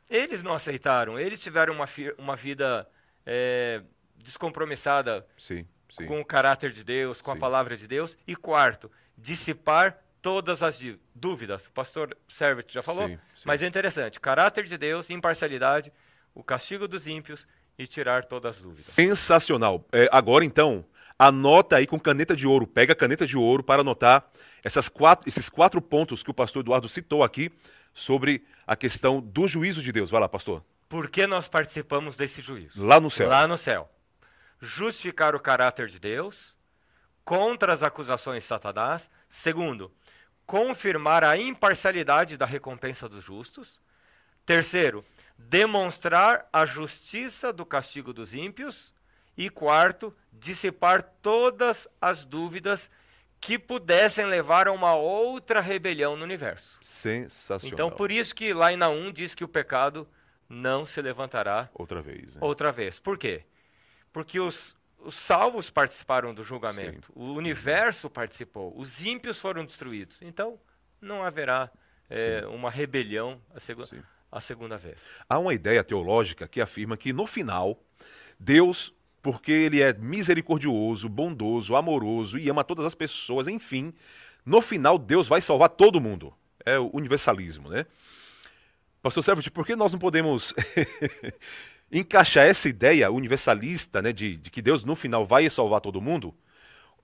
eles 0.08 0.42
não 0.42 0.54
aceitaram, 0.54 1.18
eles 1.18 1.40
tiveram 1.40 1.74
uma, 1.74 1.88
uma 2.18 2.36
vida 2.36 2.88
é, 3.26 3.82
descompromissada 4.16 5.26
Sim, 5.36 5.66
sim. 5.92 6.06
com 6.06 6.20
o 6.20 6.24
caráter 6.24 6.72
de 6.72 6.82
Deus, 6.82 7.20
com 7.20 7.30
a 7.30 7.34
Sim. 7.34 7.40
palavra 7.40 7.76
de 7.76 7.86
Deus. 7.86 8.16
E 8.26 8.34
quarto, 8.34 8.90
dissipar 9.16 9.98
todas 10.22 10.62
as 10.62 10.80
dúvidas. 11.14 11.66
O 11.66 11.72
pastor 11.72 12.16
Servet 12.26 12.72
já 12.72 12.82
falou, 12.82 13.08
Sim, 13.08 13.18
sim. 13.34 13.42
mas 13.44 13.62
é 13.62 13.66
interessante. 13.66 14.18
Caráter 14.18 14.64
de 14.64 14.78
Deus, 14.78 15.10
imparcialidade, 15.10 15.92
o 16.34 16.42
castigo 16.42 16.88
dos 16.88 17.06
ímpios 17.06 17.46
e 17.78 17.86
tirar 17.86 18.24
todas 18.24 18.56
as 18.56 18.62
dúvidas. 18.62 18.84
Sensacional. 18.84 19.84
É, 19.92 20.08
agora, 20.10 20.44
então, 20.44 20.84
anota 21.18 21.76
aí 21.76 21.86
com 21.86 21.98
caneta 22.00 22.34
de 22.34 22.46
ouro. 22.46 22.66
Pega 22.66 22.92
a 22.92 22.96
caneta 22.96 23.26
de 23.26 23.36
ouro 23.36 23.62
para 23.62 23.82
anotar 23.82 24.24
essas 24.64 24.88
quatro, 24.88 25.28
esses 25.28 25.48
quatro 25.48 25.80
pontos 25.82 26.22
que 26.22 26.30
o 26.30 26.34
pastor 26.34 26.62
Eduardo 26.62 26.88
citou 26.88 27.22
aqui 27.22 27.50
sobre 27.92 28.44
a 28.66 28.76
questão 28.76 29.20
do 29.20 29.46
juízo 29.46 29.82
de 29.82 29.92
Deus. 29.92 30.10
Vai 30.10 30.20
lá, 30.20 30.28
pastor. 30.28 30.64
Por 30.88 31.10
que 31.10 31.26
nós 31.26 31.48
participamos 31.48 32.16
desse 32.16 32.40
juízo? 32.40 32.84
Lá 32.84 33.00
no 33.00 33.10
céu. 33.10 33.28
Lá 33.28 33.46
no 33.46 33.58
céu. 33.58 33.90
Justificar 34.64 35.34
o 35.34 35.40
caráter 35.40 35.88
de 35.88 35.98
Deus 35.98 36.54
contra 37.24 37.72
as 37.72 37.82
acusações 37.82 38.44
de 38.44 38.48
Satanás. 38.48 39.10
Segundo, 39.28 39.92
confirmar 40.46 41.24
a 41.24 41.36
imparcialidade 41.36 42.36
da 42.36 42.46
recompensa 42.46 43.08
dos 43.08 43.24
justos. 43.24 43.80
Terceiro, 44.46 45.04
demonstrar 45.36 46.48
a 46.52 46.64
justiça 46.64 47.52
do 47.52 47.66
castigo 47.66 48.12
dos 48.12 48.32
ímpios. 48.34 48.94
E 49.36 49.50
quarto, 49.50 50.14
dissipar 50.32 51.02
todas 51.02 51.88
as 52.00 52.24
dúvidas 52.24 52.88
que 53.40 53.58
pudessem 53.58 54.26
levar 54.26 54.68
a 54.68 54.72
uma 54.72 54.94
outra 54.94 55.60
rebelião 55.60 56.16
no 56.16 56.22
universo. 56.22 56.78
Sensacional. 56.80 57.72
Então, 57.72 57.90
por 57.90 58.12
isso 58.12 58.32
que 58.32 58.52
lá 58.52 58.72
em 58.72 58.76
Naum 58.76 59.10
diz 59.10 59.34
que 59.34 59.42
o 59.42 59.48
pecado 59.48 60.06
não 60.48 60.86
se 60.86 61.02
levantará 61.02 61.68
Outra 61.74 62.00
vez. 62.00 62.36
né? 62.36 62.40
outra 62.40 62.70
vez. 62.70 63.00
Por 63.00 63.18
quê? 63.18 63.44
Porque 64.12 64.38
os, 64.38 64.76
os 64.98 65.14
salvos 65.14 65.70
participaram 65.70 66.34
do 66.34 66.44
julgamento, 66.44 67.12
o 67.14 67.32
universo 67.32 68.10
participou, 68.10 68.72
os 68.76 69.04
ímpios 69.04 69.38
foram 69.38 69.64
destruídos. 69.64 70.20
Então, 70.22 70.58
não 71.00 71.22
haverá 71.22 71.70
é, 72.08 72.46
uma 72.46 72.70
rebelião 72.70 73.40
a, 73.54 73.58
segu 73.58 73.86
Sim. 73.86 74.02
a 74.30 74.40
segunda 74.40 74.76
vez. 74.76 75.00
Há 75.28 75.38
uma 75.38 75.54
ideia 75.54 75.82
teológica 75.82 76.46
que 76.46 76.60
afirma 76.60 76.96
que 76.96 77.12
no 77.12 77.26
final, 77.26 77.82
Deus, 78.38 78.94
porque 79.22 79.50
ele 79.50 79.80
é 79.80 79.92
misericordioso, 79.92 81.08
bondoso, 81.08 81.74
amoroso 81.74 82.38
e 82.38 82.48
ama 82.48 82.62
todas 82.62 82.84
as 82.84 82.94
pessoas, 82.94 83.48
enfim, 83.48 83.94
no 84.44 84.60
final 84.60 84.98
Deus 84.98 85.26
vai 85.26 85.40
salvar 85.40 85.70
todo 85.70 86.00
mundo. 86.00 86.34
É 86.64 86.78
o 86.78 86.90
universalismo, 86.92 87.68
né? 87.68 87.86
Pastor 89.02 89.24
Servet, 89.24 89.50
por 89.50 89.66
que 89.66 89.74
nós 89.74 89.90
não 89.90 89.98
podemos 89.98 90.54
encaixar 91.92 92.46
essa 92.46 92.68
ideia 92.68 93.10
universalista, 93.10 94.00
né, 94.00 94.12
de, 94.12 94.36
de 94.36 94.50
que 94.50 94.62
Deus 94.62 94.82
no 94.82 94.96
final 94.96 95.26
vai 95.26 95.48
salvar 95.50 95.80
todo 95.80 96.00
mundo, 96.00 96.34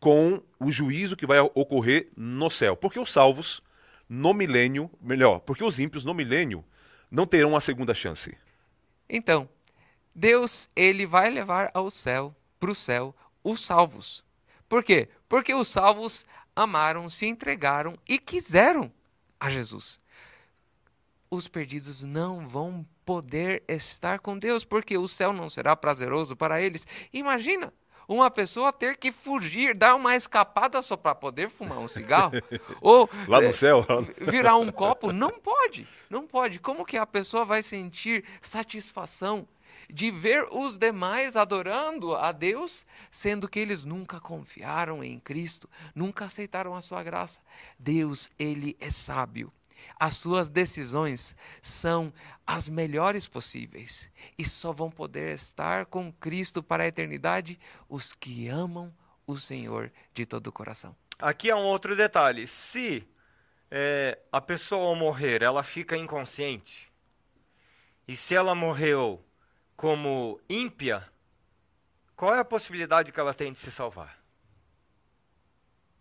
com 0.01 0.42
o 0.59 0.70
juízo 0.70 1.16
que 1.16 1.27
vai 1.27 1.38
ocorrer 1.40 2.09
no 2.16 2.48
céu? 2.51 2.77
Porque 2.77 2.98
os 2.98 3.12
salvos 3.12 3.62
no 4.09 4.33
milênio, 4.33 4.90
melhor, 5.01 5.40
porque 5.40 5.62
os 5.62 5.79
ímpios 5.79 6.05
no 6.05 6.14
milênio 6.14 6.64
não 7.11 7.27
terão 7.27 7.55
a 7.55 7.61
segunda 7.61 7.92
chance. 7.92 8.37
Então, 9.09 9.48
Deus, 10.14 10.68
ele 10.74 11.07
vai 11.07 11.31
levar 11.31 11.70
ao 11.74 11.90
céu, 11.90 12.35
para 12.59 12.70
o 12.70 12.74
céu, 12.74 13.14
os 13.44 13.61
salvos. 13.61 14.24
Por 14.68 14.83
quê? 14.83 15.09
Porque 15.29 15.55
os 15.55 15.68
salvos 15.68 16.27
amaram, 16.57 17.09
se 17.09 17.27
entregaram 17.27 17.96
e 18.09 18.18
quiseram 18.18 18.90
a 19.38 19.48
Jesus. 19.48 20.01
Os 21.31 21.47
perdidos 21.47 22.05
não 22.05 22.47
vão 22.47 22.87
poder 23.05 23.62
estar 23.69 24.19
com 24.19 24.38
Deus, 24.38 24.64
porque 24.64 24.97
o 24.97 25.09
céu 25.09 25.33
não 25.33 25.49
será 25.51 25.77
prazeroso 25.77 26.35
para 26.37 26.61
eles. 26.61 26.87
Imagina 27.12 27.73
uma 28.09 28.31
pessoa 28.31 28.73
ter 28.73 28.97
que 28.97 29.12
fugir, 29.12 29.75
dar 29.75 29.95
uma 29.95 30.17
escapada 30.17 30.81
só 30.81 30.97
para 30.97 31.14
poder 31.14 31.51
fumar 31.51 31.79
um 31.79 31.88
cigarro, 31.88 32.33
ou 32.81 33.09
Lá 33.29 33.43
eh, 33.43 33.49
no 33.49 33.53
céu? 33.53 33.87
virar 34.21 34.57
um 34.57 34.73
copo? 34.73 35.12
Não 35.12 35.33
pode, 35.38 35.87
não 36.09 36.27
pode. 36.27 36.59
Como 36.59 36.87
que 36.87 36.97
a 36.97 37.07
pessoa 37.07 37.45
vai 37.45 37.62
sentir 37.62 38.25
satisfação 38.41 39.47
de 39.91 40.11
ver 40.11 40.47
os 40.51 40.79
demais 40.79 41.37
adorando 41.37 42.14
a 42.14 42.33
Deus, 42.33 42.87
sendo 43.11 43.49
que 43.49 43.59
eles 43.59 43.85
nunca 43.85 44.21
confiaram 44.21 45.05
em 45.05 45.19
Cristo, 45.19 45.69
nunca 45.95 46.25
aceitaram 46.27 46.75
a 46.75 46.81
sua 46.81 47.03
graça? 47.03 47.41
Deus, 47.79 48.31
ele 48.38 48.77
é 48.81 48.91
sábio. 48.91 49.53
As 49.99 50.17
suas 50.17 50.49
decisões 50.49 51.35
são 51.61 52.12
as 52.47 52.69
melhores 52.69 53.27
possíveis 53.27 54.11
e 54.38 54.45
só 54.45 54.73
vão 54.73 54.91
poder 54.91 55.35
estar 55.35 55.87
com 55.87 56.12
Cristo 56.12 56.62
para 56.62 56.85
a 56.85 56.87
eternidade 56.87 57.59
os 57.88 58.14
que 58.14 58.49
amam 58.49 58.95
o 59.27 59.37
Senhor 59.38 59.93
de 60.14 60.25
todo 60.25 60.47
o 60.47 60.53
coração. 60.53 60.97
Aqui 61.19 61.51
há 61.51 61.57
um 61.57 61.64
outro 61.64 61.97
detalhe. 61.97 62.47
Se 62.47 63.07
é, 63.71 64.19
a 64.33 64.41
pessoa 64.41 64.97
morrer 64.97 65.43
ela 65.43 65.62
fica 65.62 65.97
inconsciente, 65.97 66.88
e 68.07 68.17
se 68.17 68.35
ela 68.35 68.55
morreu 68.55 69.23
como 69.77 70.41
ímpia, 70.49 71.07
qual 72.17 72.35
é 72.35 72.38
a 72.38 72.45
possibilidade 72.45 73.12
que 73.12 73.21
ela 73.21 73.35
tem 73.35 73.53
de 73.53 73.59
se 73.59 73.71
salvar? 73.71 74.17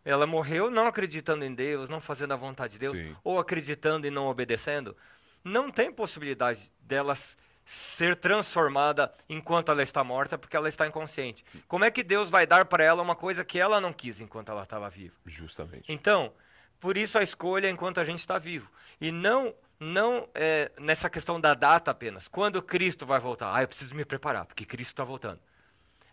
Ela 0.07 0.25
morreu 0.25 0.71
não 0.71 0.87
acreditando 0.87 1.43
em 1.43 1.53
Deus, 1.53 1.89
não 1.89 1.99
fazendo 1.99 2.33
a 2.33 2.37
vontade 2.37 2.73
de 2.73 2.79
Deus, 2.79 2.97
Sim. 2.97 3.15
ou 3.23 3.39
acreditando 3.39 4.07
e 4.07 4.09
não 4.09 4.27
obedecendo. 4.27 4.95
Não 5.43 5.69
tem 5.69 5.91
possibilidade 5.91 6.71
delas 6.79 7.37
ser 7.65 8.15
transformada 8.15 9.13
enquanto 9.27 9.69
ela 9.69 9.83
está 9.83 10.01
morta, 10.05 10.37
porque 10.37 10.55
ela 10.55 10.69
está 10.69 10.87
inconsciente. 10.87 11.43
Como 11.67 11.83
é 11.83 11.91
que 11.91 12.01
Deus 12.01 12.29
vai 12.29 12.47
dar 12.47 12.63
para 12.63 12.83
ela 12.83 13.01
uma 13.01 13.15
coisa 13.15 13.43
que 13.43 13.59
ela 13.59 13.81
não 13.81 13.91
quis 13.91 14.21
enquanto 14.21 14.49
ela 14.49 14.63
estava 14.63 14.89
viva? 14.89 15.13
Justamente. 15.25 15.91
Então, 15.91 16.31
por 16.79 16.95
isso 16.95 17.17
a 17.17 17.23
escolha 17.23 17.69
enquanto 17.69 17.99
a 17.99 18.05
gente 18.05 18.19
está 18.19 18.39
vivo. 18.39 18.71
E 19.01 19.11
não 19.11 19.53
não 19.79 20.27
é, 20.33 20.71
nessa 20.79 21.09
questão 21.09 21.39
da 21.39 21.53
data 21.53 21.91
apenas. 21.91 22.27
Quando 22.27 22.61
Cristo 22.61 23.05
vai 23.05 23.19
voltar? 23.19 23.53
Ah, 23.53 23.61
eu 23.61 23.67
preciso 23.67 23.93
me 23.93 24.05
preparar, 24.05 24.45
porque 24.45 24.65
Cristo 24.65 24.93
está 24.93 25.03
voltando. 25.03 25.39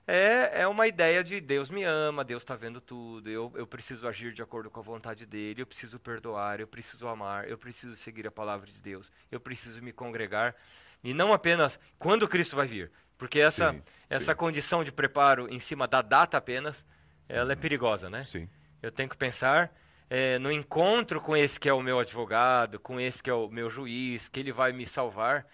É, 0.07 0.63
é 0.63 0.69
uma 0.69 0.87
ideia 0.87 1.25
de 1.25 1.41
Deus 1.41 1.71
me 1.71 1.83
ama, 1.83 2.23
Deus 2.23 2.43
está 2.43 2.55
vendo 2.55 2.79
tudo, 2.79 3.31
eu, 3.31 3.51
eu 3.55 3.67
preciso 3.67 4.07
agir 4.07 4.35
de 4.35 4.43
acordo 4.43 4.71
com 4.71 4.79
a 4.79 4.83
vontade 4.83 5.25
dele, 5.25 5.63
eu 5.63 5.67
preciso 5.67 5.99
perdoar, 5.99 6.61
eu 6.61 6.67
preciso 6.67 7.09
amar, 7.09 7.49
eu 7.49 7.57
preciso 7.57 7.97
seguir 7.97 8.27
a 8.27 8.31
palavra 8.31 8.67
de 8.71 8.83
Deus, 8.83 9.11
eu 9.33 9.41
preciso 9.41 9.83
me 9.83 9.93
congregar. 9.93 10.55
E 11.03 11.15
não 11.15 11.33
apenas 11.33 11.79
quando 11.99 12.29
Cristo 12.29 12.57
vai 12.57 12.67
vir. 12.67 12.91
Porque 13.17 13.39
essa, 13.41 13.73
Sim, 13.73 13.83
essa 14.11 14.33
sim. 14.33 14.37
condição 14.37 14.85
de 14.85 14.93
preparo 14.93 15.49
em 15.49 15.59
cima 15.59 15.87
da 15.87 16.03
data 16.03 16.37
apenas, 16.37 16.85
ela 17.29 17.53
é 17.53 17.57
perigosa, 17.57 18.11
né? 18.11 18.25
Sim. 18.25 18.49
Eu 18.83 18.91
tenho 18.93 19.09
que 19.09 19.17
pensar 19.17 19.73
eh, 20.11 20.39
no 20.39 20.51
encontro 20.53 21.21
com 21.21 21.37
esse 21.37 21.59
que 21.59 21.69
é 21.69 21.73
o 21.73 21.81
meu 21.83 21.99
advogado, 21.99 22.79
com 22.81 23.01
esse 23.01 23.23
que 23.23 23.31
é 23.31 23.35
o 23.35 23.49
meu 23.49 23.71
juiz, 23.71 24.29
que 24.29 24.41
ele 24.41 24.53
vai 24.53 24.73
me 24.73 24.87
salvar. 24.87 25.47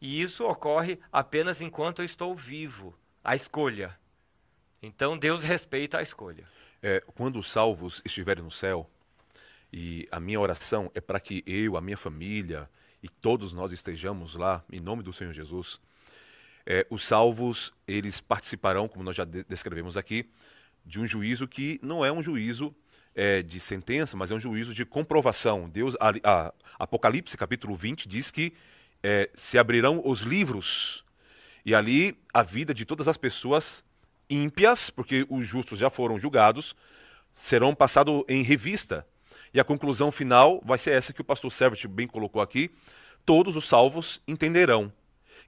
E 0.00 0.22
isso 0.22 0.46
ocorre 0.46 0.98
apenas 1.12 1.60
enquanto 1.60 2.00
eu 2.00 2.04
estou 2.06 2.34
vivo. 2.34 2.96
A 3.22 3.34
escolha. 3.34 3.98
Então 4.82 5.18
Deus 5.18 5.42
respeita 5.42 5.98
a 5.98 6.02
escolha. 6.02 6.44
É, 6.82 7.02
quando 7.14 7.38
os 7.38 7.50
salvos 7.50 8.00
estiverem 8.04 8.42
no 8.44 8.50
céu, 8.50 8.88
e 9.72 10.08
a 10.10 10.18
minha 10.20 10.40
oração 10.40 10.90
é 10.94 11.00
para 11.00 11.20
que 11.20 11.42
eu, 11.46 11.76
a 11.76 11.80
minha 11.80 11.96
família 11.96 12.70
e 13.02 13.08
todos 13.08 13.52
nós 13.52 13.70
estejamos 13.72 14.34
lá, 14.34 14.64
em 14.72 14.80
nome 14.80 15.02
do 15.02 15.12
Senhor 15.12 15.32
Jesus. 15.32 15.80
É, 16.64 16.86
os 16.90 17.06
salvos, 17.06 17.72
eles 17.86 18.20
participarão, 18.20 18.88
como 18.88 19.04
nós 19.04 19.16
já 19.16 19.24
de- 19.24 19.44
descrevemos 19.44 19.96
aqui, 19.96 20.28
de 20.84 21.00
um 21.00 21.06
juízo 21.06 21.46
que 21.46 21.78
não 21.82 22.04
é 22.04 22.10
um 22.12 22.22
juízo 22.22 22.74
é, 23.14 23.42
de 23.42 23.58
sentença, 23.60 24.16
mas 24.16 24.30
é 24.30 24.34
um 24.34 24.40
juízo 24.40 24.72
de 24.72 24.84
comprovação. 24.84 25.68
Deus, 25.68 25.96
a, 26.00 26.12
a- 26.22 26.54
Apocalipse 26.78 27.36
capítulo 27.36 27.74
20 27.74 28.08
diz 28.08 28.30
que 28.30 28.52
é, 29.02 29.30
se 29.34 29.58
abrirão 29.58 30.00
os 30.04 30.20
livros 30.20 31.04
e 31.68 31.74
ali 31.74 32.18
a 32.32 32.42
vida 32.42 32.72
de 32.72 32.86
todas 32.86 33.08
as 33.08 33.18
pessoas 33.18 33.84
ímpias, 34.30 34.88
porque 34.88 35.26
os 35.28 35.44
justos 35.44 35.78
já 35.78 35.90
foram 35.90 36.18
julgados, 36.18 36.74
serão 37.30 37.74
passados 37.74 38.24
em 38.26 38.42
revista. 38.42 39.06
E 39.52 39.60
a 39.60 39.64
conclusão 39.64 40.10
final 40.10 40.62
vai 40.64 40.78
ser 40.78 40.92
essa 40.92 41.12
que 41.12 41.20
o 41.20 41.24
pastor 41.24 41.52
Servet 41.52 41.86
bem 41.86 42.08
colocou 42.08 42.40
aqui. 42.40 42.70
Todos 43.22 43.54
os 43.54 43.68
salvos 43.68 44.18
entenderão 44.26 44.90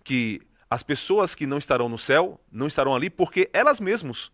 que 0.05 0.43
as 0.69 0.83
pessoas 0.83 1.35
que 1.35 1.47
não 1.47 1.57
estarão 1.57 1.89
no 1.89 1.97
céu 1.97 2.39
não 2.53 2.67
estarão 2.67 2.95
ali 2.95 3.09
porque 3.09 3.49
elas 3.51 3.81
mesmas 3.81 4.31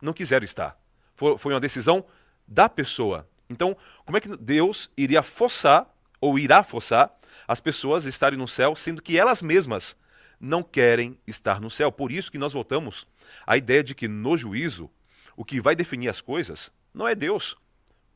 não 0.00 0.14
quiseram 0.14 0.44
estar. 0.46 0.80
Foi, 1.14 1.52
uma 1.52 1.60
decisão 1.60 2.02
da 2.48 2.66
pessoa. 2.66 3.28
Então, 3.50 3.76
como 4.06 4.16
é 4.16 4.22
que 4.22 4.34
Deus 4.38 4.90
iria 4.96 5.22
forçar 5.22 5.86
ou 6.18 6.38
irá 6.38 6.62
forçar 6.62 7.14
as 7.46 7.60
pessoas 7.60 8.06
a 8.06 8.08
estarem 8.08 8.38
no 8.38 8.48
céu, 8.48 8.74
sendo 8.74 9.02
que 9.02 9.18
elas 9.18 9.42
mesmas 9.42 9.98
não 10.38 10.62
querem 10.62 11.18
estar 11.26 11.60
no 11.60 11.70
céu? 11.70 11.90
Por 11.90 12.12
isso 12.12 12.30
que 12.30 12.38
nós 12.38 12.52
voltamos 12.52 13.06
à 13.46 13.56
ideia 13.56 13.82
de 13.82 13.94
que 13.94 14.08
no 14.08 14.36
juízo, 14.36 14.90
o 15.36 15.44
que 15.44 15.60
vai 15.60 15.74
definir 15.76 16.08
as 16.08 16.20
coisas 16.20 16.70
não 16.92 17.06
é 17.06 17.14
Deus. 17.14 17.56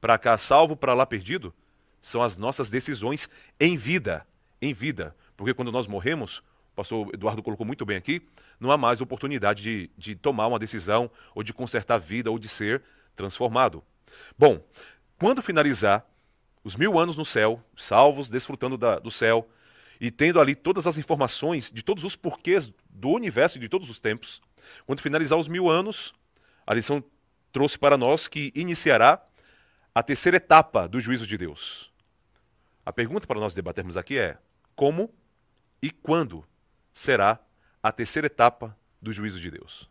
Para 0.01 0.19
cá 0.19 0.37
salvo, 0.39 0.75
para 0.77 0.95
lá 0.95 1.05
perdido, 1.05 1.53
são 2.01 2.23
as 2.23 2.37
nossas 2.37 2.71
decisões 2.71 3.29
em 3.59 3.77
vida, 3.77 4.27
em 4.61 4.73
vida. 4.73 5.15
Porque 5.37 5.53
quando 5.53 5.71
nós 5.71 5.87
morremos, 5.87 6.39
o 6.39 6.77
pastor 6.77 7.11
Eduardo 7.13 7.43
colocou 7.43 7.67
muito 7.67 7.85
bem 7.85 7.97
aqui, 7.97 8.27
não 8.59 8.71
há 8.71 8.79
mais 8.79 9.01
oportunidade 9.01 9.63
de, 9.63 9.91
de 9.97 10.15
tomar 10.15 10.47
uma 10.47 10.59
decisão, 10.59 11.11
ou 11.35 11.43
de 11.43 11.53
consertar 11.53 11.97
a 11.97 11.99
vida, 11.99 12.31
ou 12.31 12.39
de 12.39 12.49
ser 12.49 12.83
transformado. 13.15 13.83
Bom, 14.39 14.63
quando 15.19 15.43
finalizar 15.43 16.07
os 16.65 16.77
mil 16.77 16.99
anos 16.99 17.17
no 17.17 17.25
céu, 17.25 17.63
salvos, 17.77 18.29
desfrutando 18.29 18.77
da- 18.79 18.99
do 18.99 19.11
céu, 19.11 19.49
e 20.01 20.11
tendo 20.11 20.41
ali 20.41 20.55
todas 20.55 20.87
as 20.87 20.97
informações 20.97 21.71
de 21.71 21.83
todos 21.83 22.05
os 22.05 22.17
porquês 22.17 22.73
do 22.89 23.11
universo 23.11 23.59
e 23.59 23.61
de 23.61 23.69
todos 23.69 23.91
os 23.91 24.01
tempos, 24.01 24.41
quando 24.87 25.03
finalizar 25.03 25.39
os 25.39 25.47
mil 25.47 25.69
anos, 25.69 26.15
a 26.67 26.73
lição 26.73 27.05
trouxe 27.53 27.79
para 27.79 27.99
nós 27.99 28.27
que 28.27 28.51
iniciará 28.55 29.23
a 29.95 30.03
terceira 30.03 30.39
etapa 30.39 30.89
do 30.89 31.01
juízo 31.01 31.27
de 31.27 31.37
Deus. 31.37 31.93
A 32.87 32.93
pergunta 32.93 33.27
para 33.27 33.39
nós 33.39 33.53
debatermos 33.53 33.97
aqui 33.97 34.17
é: 34.17 34.39
como 34.75 35.13
e 35.83 35.91
quando 35.91 36.45
será 36.93 37.39
a 37.83 37.93
terceira 37.93 38.27
etapa 38.27 38.77
do 39.03 39.13
juízo 39.13 39.39
de 39.39 39.51
Deus? 39.51 39.91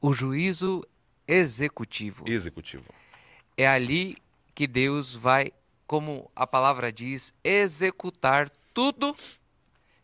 O 0.00 0.12
juízo 0.12 0.82
executivo. 1.28 2.24
Executivo. 2.26 2.86
É 3.56 3.66
ali 3.66 4.16
que 4.54 4.66
Deus 4.66 5.14
vai, 5.14 5.52
como 5.86 6.30
a 6.34 6.46
palavra 6.46 6.92
diz, 6.92 7.34
executar 7.42 8.50
tudo 8.76 9.16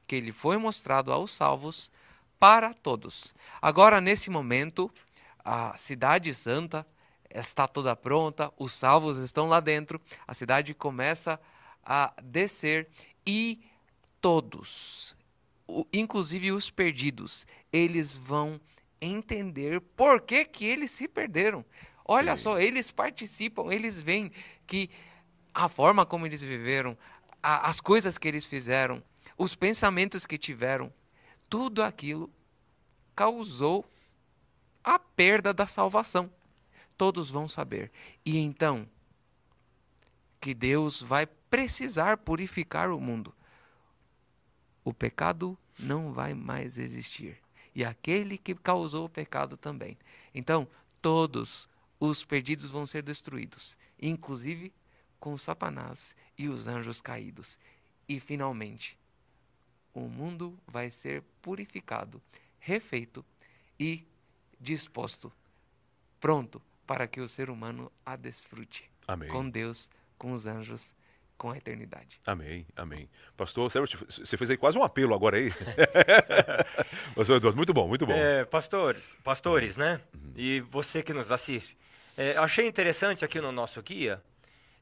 que 0.07 0.19
lhe 0.19 0.33
foi 0.33 0.57
mostrado 0.57 1.13
aos 1.13 1.31
salvos 1.31 1.93
para 2.39 2.73
todos. 2.73 3.35
Agora, 3.61 4.01
nesse 4.01 4.31
momento, 4.31 4.91
a 5.45 5.77
cidade 5.77 6.33
santa 6.33 6.87
está 7.29 7.69
toda 7.69 7.95
pronta, 7.95 8.51
os 8.57 8.73
salvos 8.73 9.19
estão 9.19 9.47
lá 9.47 9.61
dentro, 9.61 10.01
a 10.27 10.33
cidade 10.33 10.73
começa 10.73 11.39
a 11.85 12.15
descer 12.23 12.89
e 13.27 13.63
todos, 14.23 15.15
inclusive 15.93 16.51
os 16.51 16.71
perdidos, 16.71 17.47
eles 17.71 18.17
vão 18.17 18.59
entender 19.03 19.83
por 19.95 20.23
que, 20.23 20.47
que 20.47 20.65
eles 20.65 20.93
se 20.93 21.07
perderam. 21.07 21.63
Olha 22.07 22.39
só, 22.39 22.59
eles 22.59 22.91
participam, 22.91 23.71
eles 23.71 24.01
veem 24.01 24.33
que 24.67 24.89
a 25.53 25.69
forma 25.69 26.07
como 26.07 26.25
eles 26.25 26.43
viveram, 26.43 26.97
a- 27.43 27.69
as 27.69 27.81
coisas 27.81 28.17
que 28.17 28.29
eles 28.29 28.47
fizeram, 28.47 29.03
os 29.37 29.55
pensamentos 29.55 30.25
que 30.27 30.39
tiveram, 30.39 30.93
tudo 31.49 31.83
aquilo 31.83 32.31
causou 33.15 33.85
a 34.85 34.99
perda 34.99 35.53
da 35.53 35.67
salvação. 35.67 36.31
Todos 36.97 37.31
vão 37.31 37.49
saber. 37.49 37.91
E 38.25 38.39
então, 38.39 38.89
que 40.41 40.55
Deus 40.55 41.03
vai 41.03 41.27
precisar 41.27 42.17
purificar 42.19 42.91
o 42.91 43.01
mundo. 43.01 43.35
O 44.85 44.93
pecado 44.93 45.57
não 45.79 46.13
vai 46.13 46.35
mais 46.35 46.79
existir. 46.79 47.39
E 47.75 47.85
aquele 47.85 48.37
que 48.37 48.55
causou 48.55 49.07
o 49.07 49.09
pecado 49.09 49.57
também. 49.57 49.97
Então, 50.35 50.69
todos 51.01 51.69
os 51.99 52.25
perdidos 52.25 52.69
vão 52.71 52.87
ser 52.87 53.03
destruídos, 53.03 53.77
inclusive 54.01 54.73
com 55.23 55.39
Satanás 55.39 56.17
e 56.37 56.49
os 56.49 56.67
anjos 56.67 57.01
caídos. 57.01 57.57
E 58.09 58.19
finalmente, 58.19 58.99
o 59.95 60.01
mundo 60.01 60.59
vai 60.67 60.91
ser 60.91 61.23
purificado, 61.41 62.21
refeito 62.59 63.25
e 63.79 64.05
disposto, 64.59 65.33
pronto 66.19 66.61
para 66.85 67.07
que 67.07 67.21
o 67.21 67.29
ser 67.29 67.51
humano 67.51 67.91
a 68.05 68.17
desfrute 68.17 68.91
Amém. 69.07 69.29
com 69.29 69.49
Deus, 69.49 69.93
com 70.19 70.33
os 70.33 70.49
anjos, 70.49 70.93
com 71.39 71.53
a 71.53 71.57
eternidade. 71.57 72.21
Amém, 72.27 72.67
amém. 72.75 73.09
Pastor, 73.37 73.71
Sérgio, 73.71 74.05
você 74.09 74.37
fez 74.37 74.51
aí 74.51 74.57
quase 74.57 74.77
um 74.77 74.83
apelo 74.83 75.15
agora 75.15 75.37
aí. 75.37 75.53
Pastor 77.15 77.37
Eduardo, 77.37 77.57
muito 77.57 77.73
bom, 77.73 77.87
muito 77.87 78.05
bom. 78.05 78.13
É, 78.13 78.45
pastores, 78.45 79.17
pastores, 79.23 79.77
né? 79.77 80.01
E 80.35 80.61
você 80.63 81.01
que 81.01 81.13
nos 81.13 81.31
assiste. 81.31 81.79
É, 82.19 82.37
achei 82.39 82.67
interessante 82.67 83.25
aqui 83.25 83.41
no 83.41 83.53
nosso 83.53 83.81
guia 83.81 84.21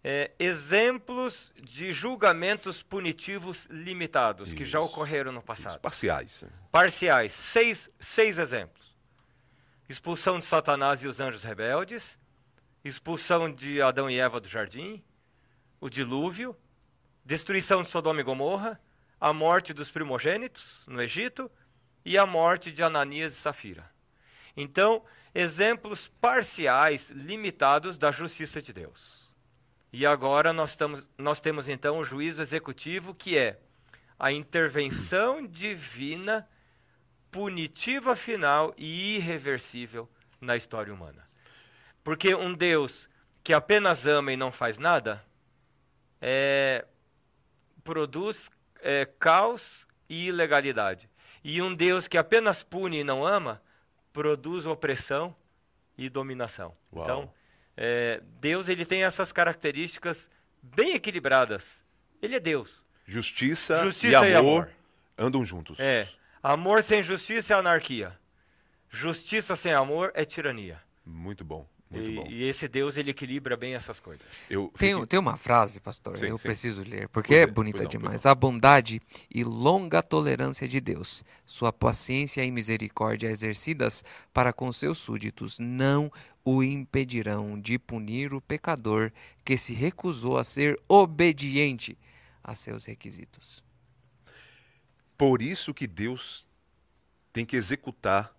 é, 0.03 0.31
exemplos 0.39 1.53
de 1.63 1.93
julgamentos 1.93 2.83
punitivos 2.83 3.67
limitados 3.67 4.53
que 4.53 4.65
já 4.65 4.79
Isso. 4.79 4.89
ocorreram 4.89 5.33
no 5.33 5.43
passado. 5.43 5.79
parciais. 5.79 6.45
Parciais, 6.71 7.33
seis, 7.33 7.91
seis 7.99 8.39
exemplos: 8.39 8.97
expulsão 9.89 10.39
de 10.39 10.47
Satanás 10.47 11.03
e 11.03 11.09
os 11.09 11.21
anjos 11.21 11.43
rebeldes, 11.43 12.19
expulsão 12.85 13.53
de 13.53 13.83
Adão 13.83 14.09
e 14.11 14.19
Eva 14.19 14.41
do 14.41 14.49
jardim, 14.49 15.03
o 15.81 15.91
dilúvio, 15.91 16.57
destruição 17.25 17.83
de 17.83 17.91
Sodoma 17.91 18.21
e 18.21 18.25
Gomorra, 18.25 18.81
a 19.21 19.33
morte 19.35 19.75
dos 19.75 19.91
primogênitos 19.91 20.83
no 20.87 21.03
Egito 21.03 21.51
e 22.05 22.17
a 22.17 22.25
morte 22.25 22.73
de 22.73 22.83
Ananias 22.83 23.35
e 23.35 23.37
Safira. 23.37 23.91
Então, 24.57 25.05
exemplos 25.35 26.09
parciais, 26.21 27.11
limitados 27.11 27.99
da 27.99 28.11
justiça 28.11 28.63
de 28.63 28.73
Deus. 28.73 29.20
E 29.93 30.07
agora 30.07 30.53
nós, 30.53 30.71
estamos, 30.71 31.09
nós 31.19 31.41
temos 31.41 31.69
então 31.69 31.99
o 31.99 32.05
juízo 32.05 32.41
executivo, 32.41 33.15
que 33.15 33.37
é 33.37 33.59
a 34.19 34.31
intervenção 34.31 35.45
divina 35.47 36.49
punitiva 37.31 38.15
final 38.15 38.75
e 38.77 39.17
irreversível 39.17 40.09
na 40.41 40.57
história 40.57 40.93
humana. 40.93 41.29
Porque 42.05 42.35
um 42.35 42.55
Deus 42.55 43.09
que 43.43 43.53
apenas 43.53 44.07
ama 44.07 44.33
e 44.33 44.37
não 44.37 44.53
faz 44.53 44.79
nada 44.79 45.25
é, 46.21 46.85
produz 47.83 48.51
é, 48.83 49.07
caos 49.19 49.89
e 50.09 50.29
ilegalidade. 50.29 51.09
E 51.43 51.63
um 51.63 51.75
Deus 51.75 52.07
que 52.07 52.19
apenas 52.19 52.63
pune 52.63 52.99
e 52.99 53.05
não 53.05 53.27
ama 53.27 53.63
produz 54.13 54.67
opressão 54.67 55.35
e 55.97 56.09
dominação. 56.09 56.77
Uau. 56.93 57.05
Então, 57.05 57.35
é, 57.83 58.21
Deus 58.39 58.69
ele 58.69 58.85
tem 58.85 59.05
essas 59.05 59.33
características 59.33 60.29
bem 60.63 60.93
equilibradas. 60.93 61.83
Ele 62.21 62.37
é 62.37 62.41
Deus. 62.41 62.85
Justiça, 63.07 63.83
Justiça 63.83 64.29
e, 64.29 64.33
e 64.33 64.35
amor 64.35 64.65
amor. 64.65 64.71
andam 65.17 65.43
juntos. 65.43 65.81
É. 65.81 66.07
Amor 66.43 66.83
sem 66.83 67.03
justiça 67.03 67.55
é 67.55 67.57
anarquia. 67.57 68.13
Justiça 68.91 69.57
sem 69.57 69.73
amor 69.73 70.13
é 70.15 70.27
tirania. 70.27 70.79
Muito 71.07 71.43
bom, 71.43 71.67
E, 71.93 72.15
bom. 72.15 72.27
e 72.29 72.45
esse 72.45 72.69
Deus 72.69 72.97
ele 72.97 73.11
equilibra 73.11 73.57
bem 73.57 73.75
essas 73.75 73.99
coisas. 73.99 74.25
Eu 74.49 74.73
Tem, 74.79 74.91
fiquei- 74.91 75.07
tem 75.07 75.19
uma 75.19 75.37
frase, 75.37 75.81
pastor, 75.81 76.17
Sim, 76.19 76.27
eu 76.27 76.39
sim. 76.39 76.43
preciso 76.45 76.83
ler, 76.85 77.09
porque 77.09 77.29
Pois 77.29 77.41
é 77.41 77.43
é, 77.43 77.47
bonita 77.47 77.79
pois 77.79 77.85
não, 77.85 77.91
demais. 77.91 78.27
A 78.27 78.35
bondade 78.35 79.01
e 79.29 79.43
longa 79.43 80.01
tolerância 80.03 80.69
de 80.69 80.81
Deus, 80.81 81.25
sua 81.45 81.73
paciência 81.73 82.45
e 82.45 82.51
misericórdia 82.51 83.29
exercidas 83.29 84.05
para 84.33 84.53
com 84.53 84.71
seus 84.73 84.99
súditos, 84.99 85.59
não 85.59 86.13
o 86.45 86.63
impedirão 86.63 87.61
de 87.61 87.79
punir 87.79 88.33
o 88.33 88.41
pecador 88.41 89.11
que 89.45 89.59
se 89.59 89.75
recusou 89.75 90.39
a 90.39 90.45
ser 90.45 90.81
obediente 90.89 91.99
a 92.43 92.55
seus 92.55 92.85
requisitos. 92.85 93.63
Por 95.19 95.43
isso 95.43 95.75
que 95.75 95.87
Deus 95.87 96.47
tem 97.33 97.45
que 97.45 97.57
executar 97.57 98.35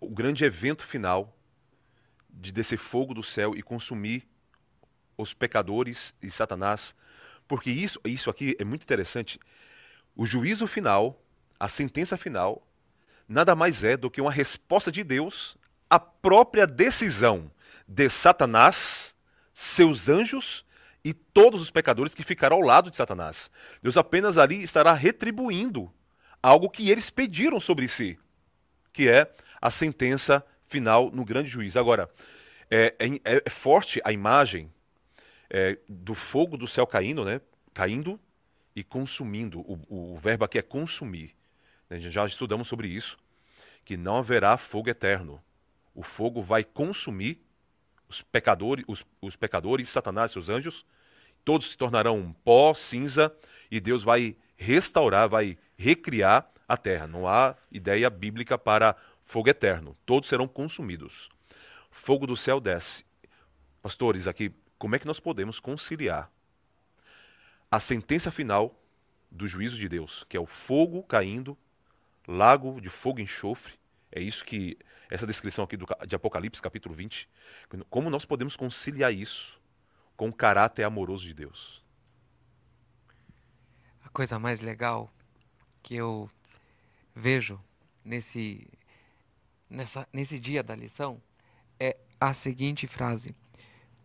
o 0.00 0.08
grande 0.08 0.44
evento 0.44 0.84
final 0.84 1.34
de 2.34 2.52
descer 2.52 2.76
fogo 2.76 3.14
do 3.14 3.22
céu 3.22 3.54
e 3.56 3.62
consumir 3.62 4.28
os 5.16 5.32
pecadores 5.32 6.14
e 6.22 6.30
Satanás, 6.30 6.94
porque 7.46 7.70
isso, 7.70 8.00
isso 8.04 8.28
aqui 8.28 8.56
é 8.58 8.64
muito 8.64 8.82
interessante. 8.82 9.38
O 10.16 10.26
juízo 10.26 10.66
final, 10.66 11.20
a 11.58 11.68
sentença 11.68 12.16
final, 12.16 12.66
nada 13.28 13.54
mais 13.54 13.84
é 13.84 13.96
do 13.96 14.10
que 14.10 14.20
uma 14.20 14.32
resposta 14.32 14.90
de 14.90 15.04
Deus 15.04 15.56
à 15.88 15.98
própria 15.98 16.66
decisão 16.66 17.50
de 17.86 18.08
Satanás, 18.08 19.14
seus 19.52 20.08
anjos 20.08 20.64
e 21.04 21.12
todos 21.12 21.60
os 21.60 21.70
pecadores 21.70 22.14
que 22.14 22.22
ficaram 22.24 22.56
ao 22.56 22.62
lado 22.62 22.90
de 22.90 22.96
Satanás. 22.96 23.50
Deus 23.82 23.96
apenas 23.96 24.38
ali 24.38 24.62
estará 24.62 24.92
retribuindo 24.94 25.92
algo 26.42 26.70
que 26.70 26.90
eles 26.90 27.10
pediram 27.10 27.60
sobre 27.60 27.88
si, 27.88 28.18
que 28.92 29.08
é 29.08 29.30
a 29.60 29.70
sentença 29.70 30.44
final 30.68 31.10
no 31.10 31.24
grande 31.24 31.48
juízo. 31.48 31.78
Agora, 31.78 32.08
é, 32.70 32.94
é- 32.98 33.42
é 33.44 33.50
forte 33.50 34.00
a 34.04 34.12
imagem 34.12 34.70
é, 35.50 35.78
do 35.88 36.14
fogo 36.14 36.56
do 36.56 36.66
céu 36.66 36.86
caindo, 36.86 37.24
né? 37.24 37.40
Caindo 37.72 38.18
e 38.74 38.82
consumindo. 38.82 39.60
O, 39.60 40.12
o 40.14 40.16
verbo 40.16 40.44
aqui 40.44 40.58
é 40.58 40.62
consumir. 40.62 41.34
né? 41.88 42.00
Já 42.00 42.26
estudamos 42.26 42.66
sobre 42.66 42.88
isso, 42.88 43.18
que 43.84 43.96
não 43.96 44.16
haverá 44.16 44.56
fogo 44.56 44.88
eterno. 44.90 45.40
O 45.94 46.02
fogo 46.02 46.42
vai 46.42 46.64
consumir 46.64 47.40
os 48.08 48.22
pecadores, 48.22 48.84
os, 48.88 49.04
os 49.20 49.36
pecadores, 49.36 49.88
Satanás 49.88 50.30
e 50.30 50.32
seus 50.32 50.48
anjos, 50.48 50.84
todos 51.44 51.70
se 51.70 51.76
tornarão 51.76 52.34
pó, 52.44 52.74
cinza, 52.74 53.32
e 53.70 53.80
Deus 53.80 54.02
vai 54.02 54.36
restaurar, 54.56 55.28
vai 55.28 55.56
recriar 55.76 56.50
a 56.66 56.76
terra. 56.76 57.06
Não 57.06 57.28
há 57.28 57.54
ideia 57.70 58.08
bíblica 58.10 58.56
para 58.58 58.96
fogo 59.24 59.48
eterno. 59.48 59.96
Todos 60.06 60.28
serão 60.28 60.46
consumidos. 60.46 61.30
Fogo 61.90 62.26
do 62.26 62.36
céu 62.36 62.60
desce. 62.60 63.04
Pastores, 63.82 64.26
aqui, 64.26 64.54
como 64.78 64.94
é 64.94 64.98
que 64.98 65.06
nós 65.06 65.20
podemos 65.20 65.58
conciliar 65.58 66.30
a 67.70 67.80
sentença 67.80 68.30
final 68.30 68.80
do 69.30 69.46
juízo 69.46 69.76
de 69.76 69.88
Deus, 69.88 70.24
que 70.28 70.36
é 70.36 70.40
o 70.40 70.46
fogo 70.46 71.02
caindo, 71.02 71.56
lago 72.26 72.80
de 72.80 72.88
fogo 72.88 73.18
e 73.18 73.22
enxofre? 73.22 73.74
É 74.12 74.20
isso 74.20 74.44
que 74.44 74.78
essa 75.10 75.26
descrição 75.26 75.64
aqui 75.64 75.76
do, 75.76 75.86
de 76.06 76.14
Apocalipse, 76.14 76.62
capítulo 76.62 76.94
20. 76.94 77.28
Como 77.90 78.10
nós 78.10 78.24
podemos 78.24 78.56
conciliar 78.56 79.12
isso 79.12 79.60
com 80.16 80.28
o 80.28 80.32
caráter 80.32 80.84
amoroso 80.84 81.26
de 81.26 81.34
Deus? 81.34 81.82
A 84.04 84.08
coisa 84.08 84.38
mais 84.38 84.60
legal 84.60 85.12
que 85.82 85.96
eu 85.96 86.30
vejo 87.14 87.60
nesse, 88.04 88.68
nessa, 89.68 90.08
nesse 90.12 90.38
dia 90.38 90.62
da 90.62 90.74
lição 90.74 91.20
é 91.78 91.98
a 92.20 92.32
seguinte 92.32 92.86
frase: 92.86 93.34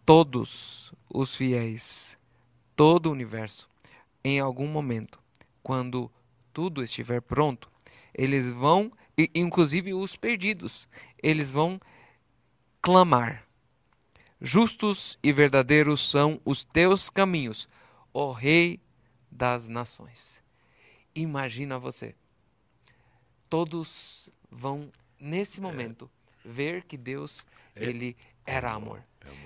Todos 0.05 0.93
os 1.09 1.35
fiéis, 1.35 2.17
todo 2.75 3.07
o 3.07 3.11
universo, 3.11 3.69
em 4.23 4.39
algum 4.39 4.67
momento, 4.67 5.19
quando 5.61 6.11
tudo 6.51 6.83
estiver 6.83 7.21
pronto, 7.21 7.71
eles 8.13 8.51
vão, 8.51 8.91
inclusive 9.33 9.93
os 9.93 10.15
perdidos, 10.15 10.89
eles 11.21 11.51
vão 11.51 11.79
clamar: 12.81 13.45
Justos 14.41 15.17
e 15.21 15.31
verdadeiros 15.31 16.09
são 16.09 16.39
os 16.43 16.63
teus 16.63 17.09
caminhos, 17.09 17.67
ó 18.13 18.31
Rei 18.31 18.79
das 19.29 19.69
nações. 19.69 20.43
Imagina 21.13 21.77
você. 21.77 22.15
Todos 23.49 24.29
vão 24.49 24.89
nesse 25.19 25.59
momento 25.59 26.09
ver 26.43 26.83
que 26.83 26.97
Deus 26.97 27.45
ele 27.75 28.15
era 28.45 28.71
amor. 28.71 29.03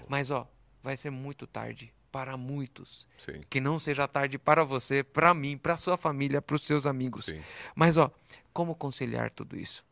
Mas 0.07 0.31
ó, 0.31 0.49
vai 0.81 0.95
ser 0.97 1.09
muito 1.09 1.45
tarde 1.47 1.93
para 2.12 2.38
muitos. 2.38 3.07
Sim, 3.17 3.41
Que 3.49 3.59
não 3.59 3.79
seja 3.79 4.07
tarde 4.07 4.38
para 4.38 4.63
você, 4.63 5.03
para 5.03 5.33
mim, 5.33 5.57
para 5.57 5.75
sua 5.75 5.97
família, 5.97 6.41
para 6.41 6.55
os 6.55 6.63
seus 6.63 6.86
amigos. 6.86 7.25
sim. 7.25 7.41
Mas 7.75 7.97
ó, 7.97 8.12
como 8.53 8.75
conciliar 8.75 9.31
tudo 9.31 9.57
isso? 9.57 9.83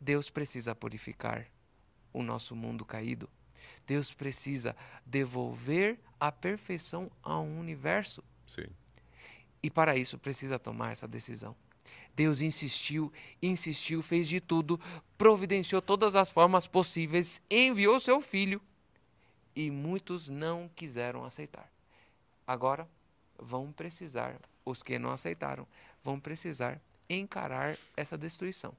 Deus 0.00 0.30
precisa 0.30 0.74
purificar 0.74 1.46
o 2.12 2.22
nosso 2.22 2.54
mundo 2.54 2.84
caído. 2.84 3.28
Deus 3.86 4.12
precisa 4.12 4.76
devolver 5.04 5.98
a 6.20 6.30
perfeição 6.30 7.10
ao 7.22 7.44
universo. 7.44 8.22
sim. 8.46 8.66
E 9.62 9.70
para 9.70 9.96
isso 9.96 10.18
precisa 10.18 10.58
tomar 10.58 10.92
essa 10.92 11.08
decisão. 11.08 11.56
Deus 12.14 12.40
insistiu, 12.40 13.12
insistiu, 13.42 14.02
fez 14.02 14.28
de 14.28 14.40
tudo, 14.40 14.80
providenciou 15.18 15.82
todas 15.82 16.14
as 16.14 16.30
formas 16.30 16.66
possíveis, 16.66 17.42
enviou 17.50 17.98
seu 17.98 18.20
filho 18.20 18.60
e 19.54 19.70
muitos 19.70 20.28
não 20.28 20.70
quiseram 20.74 21.24
aceitar. 21.24 21.70
Agora 22.46 22.88
vão 23.38 23.72
precisar, 23.72 24.36
os 24.64 24.82
que 24.82 24.98
não 24.98 25.10
aceitaram, 25.10 25.66
vão 26.02 26.20
precisar 26.20 26.80
encarar 27.08 27.76
essa 27.96 28.16
destruição. 28.16 28.74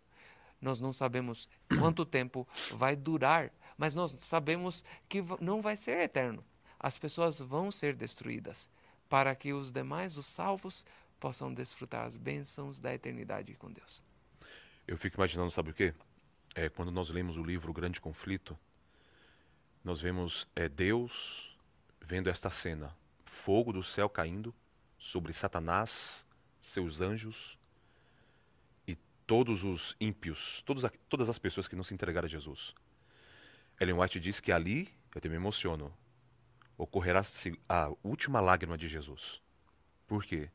Nós 0.62 0.80
não 0.80 0.94
sabemos 0.94 1.50
quanto 1.78 2.06
tempo 2.06 2.48
vai 2.72 2.96
durar, 2.96 3.52
mas 3.78 3.94
nós 3.94 4.16
sabemos 4.20 4.84
que 5.08 5.24
não 5.40 5.62
vai 5.62 5.76
ser 5.78 6.00
eterno. 6.00 6.44
As 6.80 6.98
pessoas 6.98 7.40
vão 7.40 7.72
ser 7.72 7.96
destruídas 7.96 8.70
para 9.10 9.36
que 9.36 9.54
os 9.54 9.72
demais, 9.72 10.18
os 10.18 10.26
salvos, 10.26 10.86
possam 11.20 11.54
desfrutar 11.54 12.06
as 12.06 12.16
bênçãos 12.16 12.80
da 12.80 12.94
eternidade 12.94 13.54
com 13.56 13.72
Deus. 13.72 14.04
Eu 14.88 14.98
fico 14.98 15.18
imaginando, 15.18 15.52
sabe 15.52 15.72
o 15.72 15.74
quê? 15.74 15.94
É, 16.54 16.70
quando 16.70 16.92
nós 16.92 17.10
lemos 17.10 17.38
o 17.38 17.44
livro 17.44 17.72
O 17.72 17.74
Grande 17.74 18.00
Conflito, 18.00 18.58
nós 19.84 20.00
vemos 20.00 20.48
é, 20.56 20.70
Deus 20.70 21.58
vendo 22.02 22.30
esta 22.30 22.50
cena: 22.50 22.96
fogo 23.26 23.74
do 23.74 23.84
céu 23.84 24.10
caindo 24.10 24.54
sobre 24.98 25.34
Satanás, 25.34 26.26
seus 26.60 27.02
anjos 27.02 27.58
e 28.88 28.96
todos 29.28 29.64
os 29.64 29.96
ímpios, 30.00 30.62
todos, 30.66 30.84
todas 31.10 31.30
as 31.30 31.38
pessoas 31.38 31.68
que 31.68 31.76
não 31.76 31.84
se 31.84 31.94
entregaram 31.94 32.26
a 32.26 32.30
Jesus. 32.30 32.74
Ellen 33.80 34.00
White 34.00 34.20
diz 34.20 34.40
que 34.40 34.52
ali, 34.52 34.88
eu 35.14 35.18
até 35.18 35.28
me 35.28 35.36
emociono, 35.36 35.94
ocorrerá 36.78 37.22
a 37.68 37.92
última 38.04 38.40
lágrima 38.40 38.78
de 38.78 38.88
Jesus. 38.88 39.42
Por 40.08 40.24
quê? 40.24 40.50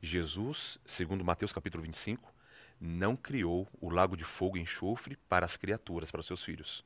Jesus, 0.00 0.78
segundo 0.84 1.24
Mateus 1.24 1.52
capítulo 1.52 1.82
25, 1.82 2.32
não 2.80 3.16
criou 3.16 3.66
o 3.80 3.88
lago 3.88 4.16
de 4.16 4.24
fogo 4.24 4.56
e 4.56 4.60
enxofre 4.60 5.16
para 5.28 5.46
as 5.46 5.56
criaturas, 5.56 6.10
para 6.10 6.20
os 6.20 6.26
seus 6.26 6.44
filhos. 6.44 6.84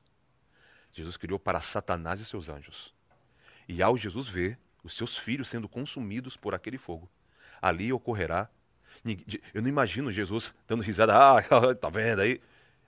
Jesus 0.92 1.16
criou 1.16 1.38
para 1.38 1.60
Satanás 1.60 2.20
e 2.20 2.24
seus 2.24 2.48
anjos. 2.48 2.94
E 3.68 3.82
ao 3.82 3.96
Jesus 3.96 4.28
ver 4.28 4.58
os 4.82 4.96
seus 4.96 5.16
filhos 5.16 5.48
sendo 5.48 5.68
consumidos 5.68 6.36
por 6.36 6.54
aquele 6.54 6.78
fogo, 6.78 7.10
ali 7.60 7.92
ocorrerá. 7.92 8.48
Eu 9.54 9.62
não 9.62 9.68
imagino 9.68 10.10
Jesus 10.10 10.54
dando 10.66 10.82
risada, 10.82 11.14
ah, 11.16 11.42
tá 11.74 11.88
vendo 11.88 12.22
aí? 12.22 12.40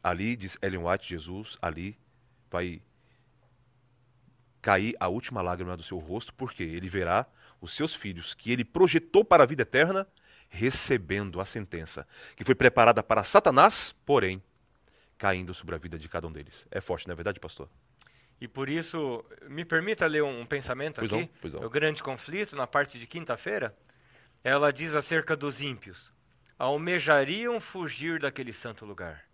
Ali, 0.03 0.35
diz 0.35 0.59
Ellen 0.61 0.85
White, 0.85 1.09
Jesus, 1.09 1.57
ali 1.63 1.97
vai 2.51 2.83
cair 4.63 4.97
a 4.99 5.09
última 5.09 5.43
lágrima 5.43 5.77
do 5.77 5.83
seu 5.83 5.99
rosto, 5.99 6.33
porque 6.33 6.63
ele 6.63 6.89
verá 6.89 7.27
os 7.61 7.75
seus 7.75 7.95
filhos 7.95 8.33
que 8.33 8.51
ele 8.51 8.65
projetou 8.65 9.25
para 9.25 9.43
a 9.43 9.47
vida 9.47 9.63
eterna 9.63 10.07
recebendo 10.49 11.41
a 11.41 11.45
sentença 11.45 12.07
que 12.37 12.45
foi 12.45 12.55
preparada 12.55 13.03
para 13.03 13.25
Satanás, 13.25 13.95
porém 14.07 14.43
caindo 15.19 15.53
sobre 15.55 15.75
a 15.75 15.79
vida 15.79 15.99
de 15.99 16.09
cada 16.09 16.27
um 16.27 16.33
deles. 16.33 16.67
É 16.71 16.81
forte, 16.81 17.07
não 17.07 17.13
é 17.13 17.17
verdade, 17.17 17.41
pastor? 17.41 17.69
E 18.41 18.49
por 18.49 18.69
isso, 18.69 19.25
me 19.49 19.65
permita 19.65 20.05
ler 20.07 20.23
um, 20.23 20.45
pensamento 20.45 20.97
pois 20.99 21.13
aqui. 21.13 21.23
Não, 21.23 21.31
pois 21.41 21.55
não. 21.55 21.63
O 21.63 21.71
grande 21.71 22.03
conflito, 22.03 22.57
na 22.57 22.67
parte 22.67 22.99
de 22.99 23.07
quinta-feira, 23.07 23.75
ela 24.43 24.73
diz 24.73 24.97
acerca 24.97 25.37
dos 25.37 25.61
ímpios: 25.61 26.13
almejariam 26.59 27.61
fugir 27.61 28.19
daquele 28.19 28.53
santo 28.53 28.85
lugar. 28.85 29.25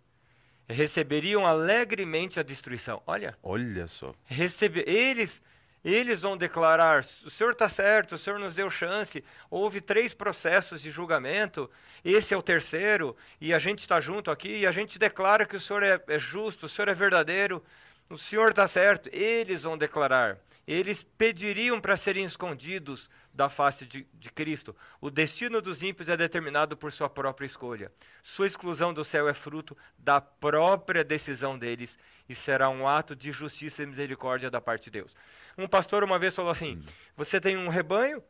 Receberiam 0.69 1.45
alegremente 1.47 2.39
a 2.39 2.43
destruição. 2.43 3.01
Olha. 3.07 3.35
Olha 3.41 3.87
só. 3.87 4.13
Recebe, 4.25 4.83
eles 4.85 5.41
eles 5.83 6.21
vão 6.21 6.37
declarar: 6.37 7.03
o 7.25 7.29
senhor 7.29 7.51
está 7.51 7.67
certo, 7.67 8.15
o 8.15 8.17
senhor 8.17 8.39
nos 8.39 8.55
deu 8.55 8.69
chance. 8.69 9.23
Houve 9.49 9.81
três 9.81 10.13
processos 10.13 10.81
de 10.81 10.91
julgamento, 10.91 11.69
esse 12.03 12.33
é 12.33 12.37
o 12.37 12.43
terceiro, 12.43 13.15
e 13.39 13.53
a 13.53 13.59
gente 13.59 13.79
está 13.79 13.99
junto 13.99 14.29
aqui, 14.29 14.59
e 14.59 14.67
a 14.67 14.71
gente 14.71 14.99
declara 14.99 15.45
que 15.45 15.55
o 15.55 15.61
senhor 15.61 15.81
é, 15.81 15.99
é 16.07 16.19
justo, 16.19 16.65
o 16.65 16.69
senhor 16.69 16.89
é 16.89 16.93
verdadeiro. 16.93 17.63
O 18.09 18.17
Senhor 18.17 18.49
está 18.49 18.65
certo, 18.65 19.07
eles 19.13 19.61
vão 19.61 19.77
declarar. 19.77 20.39
Eles 20.71 21.01
pediriam 21.01 21.81
para 21.81 21.97
serem 21.97 22.23
escondidos 22.23 23.09
da 23.33 23.49
face 23.49 23.87
de, 23.87 24.05
de, 24.13 24.29
Cristo. 24.29 24.75
O 25.01 25.09
destino 25.09 25.63
dos 25.63 25.81
ímpios 25.81 26.09
é 26.09 26.15
determinado 26.15 26.77
por 26.77 26.91
sua 26.91 27.09
própria 27.09 27.47
escolha. 27.47 27.91
Sua 28.21 28.45
exclusão 28.45 28.93
do 28.93 29.03
céu 29.03 29.27
é 29.27 29.33
fruto 29.33 29.75
da 29.97 30.21
própria 30.21 31.03
decisão 31.03 31.57
deles 31.57 31.97
e 32.29 32.35
será 32.35 32.69
um 32.69 32.87
ato 32.87 33.15
de 33.15 33.31
justiça 33.31 33.81
e 33.81 33.87
misericórdia 33.87 34.51
da 34.51 34.61
parte 34.61 34.83
de 34.83 34.91
Deus. 34.91 35.15
Um 35.57 35.67
pastor 35.67 36.03
uma 36.03 36.19
vez 36.19 36.35
falou 36.35 36.51
assim: 36.51 36.79
Você 37.17 37.41
tem 37.41 37.57
um 37.57 37.69
rebanho 37.69 38.21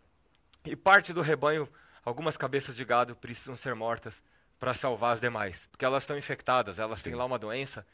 e 0.64 0.78
parte 0.78 1.12
do 1.12 1.20
rebanho, 1.20 1.68
algumas 2.06 2.38
cabeças 2.38 2.74
de 2.74 2.86
gado 2.86 3.18
precisam 3.18 3.58
ser 3.58 3.76
mortas 3.76 4.24
para 4.58 4.74
salvar 4.74 5.12
as 5.12 5.20
demais, 5.20 5.66
porque 5.66 5.84
elas 5.84 6.04
estão 6.04 6.18
infectadas, 6.18 6.80
elas 6.80 7.02
têm 7.02 7.16
lá 7.16 7.26
uma 7.26 7.38
doença 7.38 7.86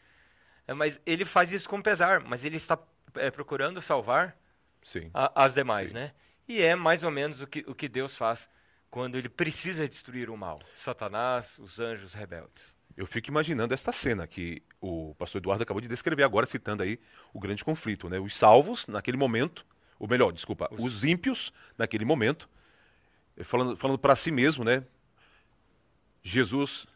é, 0.67 0.73
mas 0.73 0.99
ele 1.05 1.25
faz 1.25 1.51
isso 1.51 1.69
com 1.69 1.81
pesar, 1.81 2.21
mas 2.21 2.43
ele 2.43 2.57
está 2.57 2.77
é, 3.17 3.31
procurando 3.31 3.81
salvar 3.81 4.37
a, 5.13 5.45
as 5.45 5.53
demais, 5.53 5.89
Sim. 5.89 5.95
né? 5.95 6.13
E 6.47 6.61
é 6.61 6.75
mais 6.75 7.03
ou 7.03 7.11
menos 7.11 7.41
o 7.41 7.47
que, 7.47 7.63
o 7.67 7.73
que 7.73 7.87
Deus 7.87 8.15
faz 8.15 8.49
quando 8.89 9.17
ele 9.17 9.27
precisa 9.27 9.87
destruir 9.87 10.29
o 10.29 10.37
mal. 10.37 10.61
Satanás, 10.73 11.57
os 11.59 11.79
anjos 11.79 12.13
rebeldes. 12.13 12.75
Eu 12.95 13.05
fico 13.05 13.29
imaginando 13.29 13.73
esta 13.73 13.91
cena 13.91 14.25
que 14.25 14.63
o 14.79 15.13
pastor 15.15 15.41
Eduardo 15.41 15.63
acabou 15.63 15.81
de 15.81 15.87
descrever 15.87 16.23
agora, 16.23 16.45
citando 16.45 16.81
aí 16.81 16.99
o 17.33 17.39
grande 17.39 17.63
conflito, 17.63 18.07
né? 18.09 18.19
Os 18.19 18.37
salvos, 18.37 18.87
naquele 18.87 19.17
momento, 19.17 19.65
ou 19.99 20.07
melhor, 20.07 20.31
desculpa, 20.31 20.69
os, 20.71 20.79
os 20.79 21.03
ímpios, 21.03 21.51
naquele 21.77 22.05
momento, 22.05 22.49
falando, 23.43 23.75
falando 23.75 23.99
para 23.99 24.15
si 24.15 24.31
mesmo, 24.31 24.63
né? 24.63 24.83
Jesus 26.23 26.87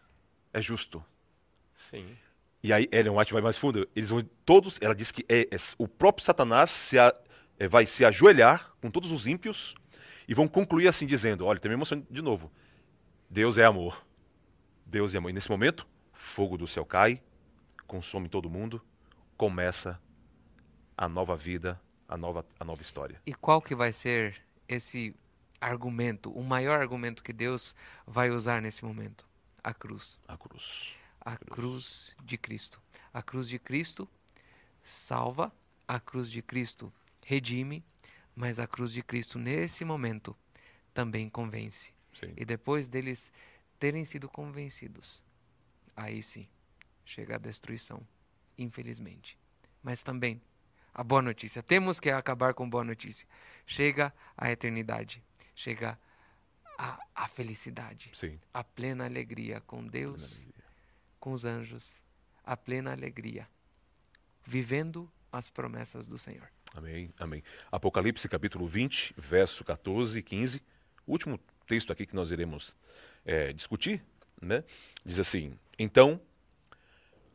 é 0.53 0.61
justo. 0.61 1.03
Sim. 1.75 2.17
E 2.61 2.73
aí 2.73 2.87
Ellen 2.91 3.17
White 3.17 3.33
vai 3.33 3.41
mais 3.41 3.57
fundo. 3.57 3.87
Eles 3.95 4.09
vão 4.09 4.21
todos. 4.45 4.77
Ela 4.81 4.93
diz 4.93 5.11
que 5.11 5.25
é, 5.29 5.41
é 5.41 5.57
o 5.77 5.87
próprio 5.87 6.25
Satanás 6.25 6.69
se 6.69 6.99
a, 6.99 7.13
é, 7.57 7.67
vai 7.67 7.85
se 7.85 8.03
ajoelhar 8.03 8.73
com 8.81 8.91
todos 8.91 9.11
os 9.11 9.25
ímpios 9.25 9.75
e 10.27 10.33
vão 10.33 10.47
concluir 10.47 10.87
assim 10.87 11.05
dizendo: 11.05 11.45
olha, 11.45 11.59
tem 11.59 11.69
uma 11.71 11.75
emoção 11.75 12.05
de 12.09 12.21
novo. 12.21 12.51
Deus 13.29 13.57
é 13.57 13.63
amor. 13.63 14.05
Deus 14.85 15.13
é 15.13 15.17
amor. 15.17 15.29
E 15.29 15.33
nesse 15.33 15.49
momento, 15.49 15.87
fogo 16.11 16.57
do 16.57 16.67
céu 16.67 16.85
cai, 16.85 17.21
consome 17.87 18.27
todo 18.27 18.49
mundo, 18.49 18.81
começa 19.37 19.99
a 20.97 21.07
nova 21.07 21.37
vida, 21.37 21.79
a 22.07 22.17
nova, 22.17 22.45
a 22.59 22.65
nova 22.65 22.81
história. 22.81 23.21
E 23.25 23.33
qual 23.33 23.61
que 23.61 23.73
vai 23.73 23.93
ser 23.93 24.35
esse 24.67 25.15
argumento, 25.61 26.31
o 26.31 26.43
maior 26.43 26.79
argumento 26.79 27.23
que 27.23 27.31
Deus 27.31 27.73
vai 28.05 28.29
usar 28.29 28.61
nesse 28.61 28.83
momento? 28.83 29.25
A 29.63 29.73
cruz. 29.73 30.19
A 30.27 30.37
cruz 30.37 30.98
a 31.21 31.37
cruz 31.37 32.15
de 32.23 32.37
Cristo. 32.37 32.81
A 33.13 33.21
cruz 33.21 33.47
de 33.47 33.59
Cristo 33.59 34.07
salva, 34.83 35.51
a 35.87 35.99
cruz 35.99 36.29
de 36.29 36.41
Cristo 36.41 36.91
redime, 37.23 37.83
mas 38.35 38.59
a 38.59 38.67
cruz 38.67 38.91
de 38.91 39.03
Cristo, 39.03 39.37
nesse 39.37 39.83
momento, 39.83 40.35
também 40.93 41.29
convence. 41.29 41.93
Sim. 42.13 42.33
E 42.35 42.45
depois 42.45 42.87
deles 42.87 43.31
terem 43.77 44.03
sido 44.03 44.27
convencidos, 44.27 45.23
aí 45.95 46.21
sim, 46.21 46.47
chega 47.05 47.35
a 47.35 47.37
destruição, 47.37 48.05
infelizmente. 48.57 49.37
Mas 49.81 50.03
também, 50.03 50.41
a 50.93 51.03
boa 51.03 51.21
notícia, 51.21 51.63
temos 51.63 51.99
que 51.99 52.09
acabar 52.09 52.53
com 52.53 52.69
boa 52.69 52.83
notícia. 52.83 53.27
Chega 53.65 54.13
a 54.37 54.51
eternidade, 54.51 55.23
chega 55.55 55.99
a, 56.77 56.99
a 57.15 57.27
felicidade, 57.27 58.11
sim. 58.13 58.39
a 58.53 58.63
plena 58.63 59.05
alegria 59.05 59.61
com 59.61 59.85
Deus 59.85 60.47
com 61.19 61.31
os 61.33 61.45
anjos 61.45 62.03
a 62.43 62.57
plena 62.57 62.91
alegria, 62.91 63.47
vivendo 64.43 65.11
as 65.31 65.49
promessas 65.49 66.07
do 66.07 66.17
Senhor. 66.17 66.49
Amém, 66.73 67.13
amém. 67.19 67.43
Apocalipse 67.71 68.27
capítulo 68.27 68.67
20, 68.67 69.15
verso 69.17 69.63
14 69.63 70.19
e 70.19 70.23
15, 70.23 70.61
último 71.05 71.39
texto 71.67 71.91
aqui 71.91 72.05
que 72.05 72.15
nós 72.15 72.31
iremos 72.31 72.75
é, 73.25 73.53
discutir, 73.53 74.03
né? 74.41 74.63
diz 75.05 75.19
assim: 75.19 75.57
Então 75.77 76.21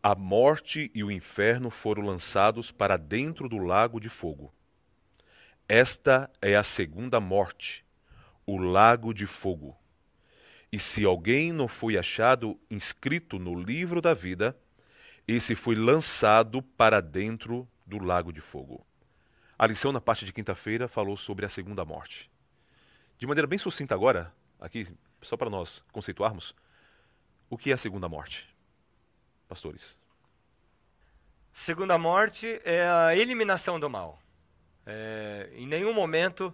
a 0.03 0.15
morte 0.15 0.91
e 0.95 1.03
o 1.03 1.11
inferno 1.11 1.71
foram 1.71 2.03
lançados 2.03 2.71
para 2.71 2.97
dentro 2.97 3.49
do 3.49 3.59
lago 3.59 3.99
de 3.99 4.09
fogo. 4.09 4.53
Esta 5.67 6.31
é 6.43 6.57
a 6.57 6.63
segunda 6.63 7.19
morte, 7.21 7.87
o 8.45 8.59
lago 8.59 9.15
de 9.15 9.27
fogo. 9.27 9.75
E 10.75 10.79
se 10.81 11.05
alguém 11.05 11.53
não 11.53 11.69
foi 11.69 11.97
achado 11.97 12.61
inscrito 12.69 13.39
no 13.39 13.55
livro 13.55 14.03
da 14.03 14.13
vida, 14.13 14.59
esse 15.25 15.55
foi 15.55 15.77
lançado 15.77 16.61
para 16.61 17.01
dentro 17.01 17.69
do 17.87 18.03
lago 18.03 18.33
de 18.33 18.41
fogo. 18.41 18.85
A 19.57 19.69
lição 19.69 19.93
na 19.93 20.01
parte 20.01 20.25
de 20.25 20.33
quinta-feira 20.33 20.89
falou 20.89 21.17
sobre 21.17 21.47
a 21.47 21.49
segunda 21.49 21.85
morte. 21.85 22.29
De 23.17 23.25
maneira 23.25 23.47
bem 23.47 23.57
sucinta 23.57 23.95
agora, 23.95 24.35
aqui, 24.59 24.89
só 25.23 25.37
para 25.37 25.49
nós 25.49 25.81
conceituarmos, 25.93 26.53
o 27.49 27.57
que 27.57 27.71
é 27.71 27.75
a 27.75 27.79
segunda 27.79 28.09
morte? 28.09 28.53
Pastores. 29.47 29.97
Segunda 31.53 31.97
morte 31.97 32.61
é 32.65 32.85
a 32.85 33.17
eliminação 33.17 33.79
do 33.79 33.89
mal. 33.89 34.19
É, 34.85 35.51
em 35.55 35.69
nenhum 35.69 35.95
momento 35.95 36.53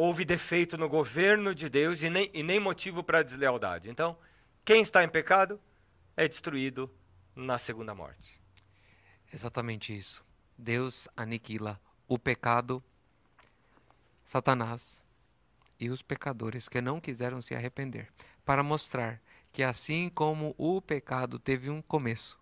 houve 0.00 0.24
defeito 0.24 0.78
no 0.78 0.88
governo 0.88 1.54
de 1.54 1.68
Deus 1.68 2.02
e 2.02 2.08
nem, 2.08 2.30
e 2.32 2.42
nem 2.42 2.58
motivo 2.58 3.04
para 3.04 3.22
deslealdade. 3.22 3.90
Então, 3.90 4.16
quem 4.64 4.80
está 4.80 5.04
em 5.04 5.08
pecado 5.10 5.60
é 6.16 6.26
destruído 6.26 6.90
na 7.36 7.58
segunda 7.58 7.94
morte. 7.94 8.40
Exatamente 9.30 9.94
isso. 9.94 10.24
Deus 10.56 11.06
aniquila 11.14 11.78
o 12.08 12.18
pecado, 12.18 12.82
Satanás 14.24 15.04
e 15.78 15.90
os 15.90 16.00
pecadores 16.00 16.66
que 16.66 16.80
não 16.80 16.98
quiseram 16.98 17.42
se 17.42 17.54
arrepender, 17.54 18.08
para 18.42 18.62
mostrar 18.62 19.20
que 19.52 19.62
assim 19.62 20.08
como 20.08 20.54
o 20.56 20.80
pecado 20.80 21.38
teve 21.38 21.68
um 21.68 21.82
começo, 21.82 22.40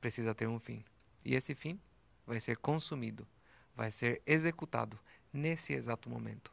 precisa 0.00 0.32
ter 0.32 0.46
um 0.46 0.60
fim. 0.60 0.84
E 1.24 1.34
esse 1.34 1.56
fim 1.56 1.80
vai 2.24 2.38
ser 2.38 2.56
consumido, 2.58 3.26
vai 3.74 3.90
ser 3.90 4.22
executado 4.24 4.96
nesse 5.32 5.72
exato 5.72 6.08
momento. 6.08 6.52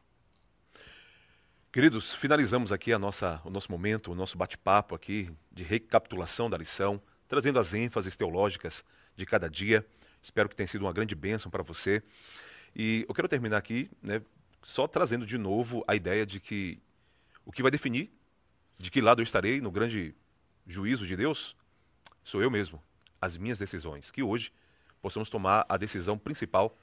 Queridos, 1.71 2.13
finalizamos 2.13 2.71
aqui 2.71 2.93
a 2.93 2.99
nossa, 2.99 3.41
o 3.43 3.49
nosso 3.49 3.71
momento, 3.71 4.11
o 4.11 4.15
nosso 4.15 4.38
bate-papo 4.38 4.93
aqui 4.93 5.32
de 5.51 5.63
recapitulação 5.63 6.49
da 6.49 6.57
lição, 6.57 7.01
trazendo 7.28 7.57
as 7.59 7.74
ênfases 7.74 8.15
teológicas 8.15 8.86
de 9.15 9.26
cada 9.26 9.49
dia. 9.49 9.86
Espero 10.21 10.47
que 10.47 10.55
tenha 10.55 10.67
sido 10.67 10.82
uma 10.84 10.93
grande 10.93 11.15
bênção 11.15 11.49
para 11.49 11.63
você. 11.63 12.03
E 12.76 13.05
eu 13.07 13.13
quero 13.13 13.28
terminar 13.28 13.57
aqui, 13.57 13.89
né, 14.01 14.21
só 14.61 14.88
trazendo 14.88 15.26
de 15.26 15.38
novo 15.38 15.84
a 15.88 15.95
ideia 15.95 16.26
de 16.26 16.39
que 16.39 16.80
o 17.45 17.51
que 17.51 17.61
vai 17.61 17.71
definir 17.71 18.11
de 18.78 18.89
que 18.91 19.01
lado 19.01 19.21
eu 19.21 19.24
estarei 19.24 19.61
no 19.61 19.71
grande 19.71 20.15
juízo 20.65 21.05
de 21.05 21.15
Deus 21.15 21.55
sou 22.24 22.41
eu 22.41 22.49
mesmo, 22.49 22.82
as 23.21 23.38
minhas 23.38 23.59
decisões. 23.59 24.11
Que 24.11 24.24
hoje 24.24 24.51
possamos 25.01 25.30
tomar 25.30 25.65
a 25.67 25.78
decisão 25.78 26.17
principal 26.17 26.78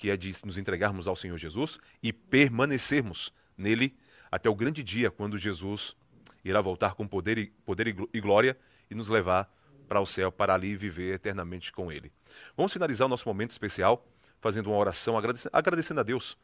que 0.00 0.08
é 0.08 0.16
de 0.16 0.34
nos 0.46 0.56
entregarmos 0.56 1.06
ao 1.06 1.14
Senhor 1.14 1.36
Jesus 1.36 1.78
e 2.02 2.10
permanecermos 2.10 3.30
nele 3.54 3.94
até 4.32 4.48
o 4.48 4.54
grande 4.54 4.82
dia 4.82 5.10
quando 5.10 5.36
Jesus 5.36 5.94
irá 6.42 6.58
voltar 6.62 6.94
com 6.94 7.06
poder 7.06 7.36
e, 7.36 7.46
poder 7.66 7.94
e 8.10 8.18
glória 8.18 8.58
e 8.90 8.94
nos 8.94 9.08
levar 9.08 9.54
para 9.86 10.00
o 10.00 10.06
céu 10.06 10.32
para 10.32 10.54
ali 10.54 10.74
viver 10.74 11.16
eternamente 11.16 11.70
com 11.70 11.92
ele. 11.92 12.10
Vamos 12.56 12.72
finalizar 12.72 13.06
o 13.06 13.10
nosso 13.10 13.28
momento 13.28 13.50
especial 13.50 14.02
fazendo 14.40 14.70
uma 14.70 14.78
oração 14.78 15.18
agradecendo, 15.18 16.00
a 16.00 16.02
Deus 16.02 16.38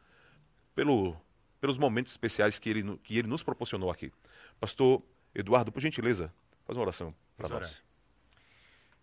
pelo, 0.75 1.17
pelos 1.59 1.79
momentos 1.79 2.13
especiais 2.13 2.59
que 2.59 2.69
ele, 2.69 2.97
que 2.99 3.17
ele 3.17 3.27
nos 3.27 3.41
proporcionou 3.41 3.89
aqui. 3.89 4.13
Pastor 4.59 5.01
Eduardo, 5.33 5.71
por 5.71 5.79
gentileza, 5.79 6.31
faz 6.63 6.77
uma 6.77 6.83
oração 6.83 7.11
para 7.35 7.49
nós. 7.49 7.81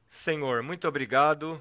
Senhor, 0.08 0.62
muito 0.62 0.86
obrigado 0.86 1.60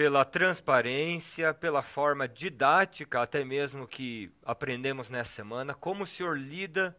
pela 0.00 0.24
transparência, 0.24 1.52
pela 1.52 1.82
forma 1.82 2.26
didática, 2.26 3.20
até 3.20 3.44
mesmo 3.44 3.86
que 3.86 4.32
aprendemos 4.42 5.10
nessa 5.10 5.30
semana, 5.30 5.74
como 5.74 6.04
o 6.04 6.06
Senhor 6.06 6.38
lida 6.38 6.96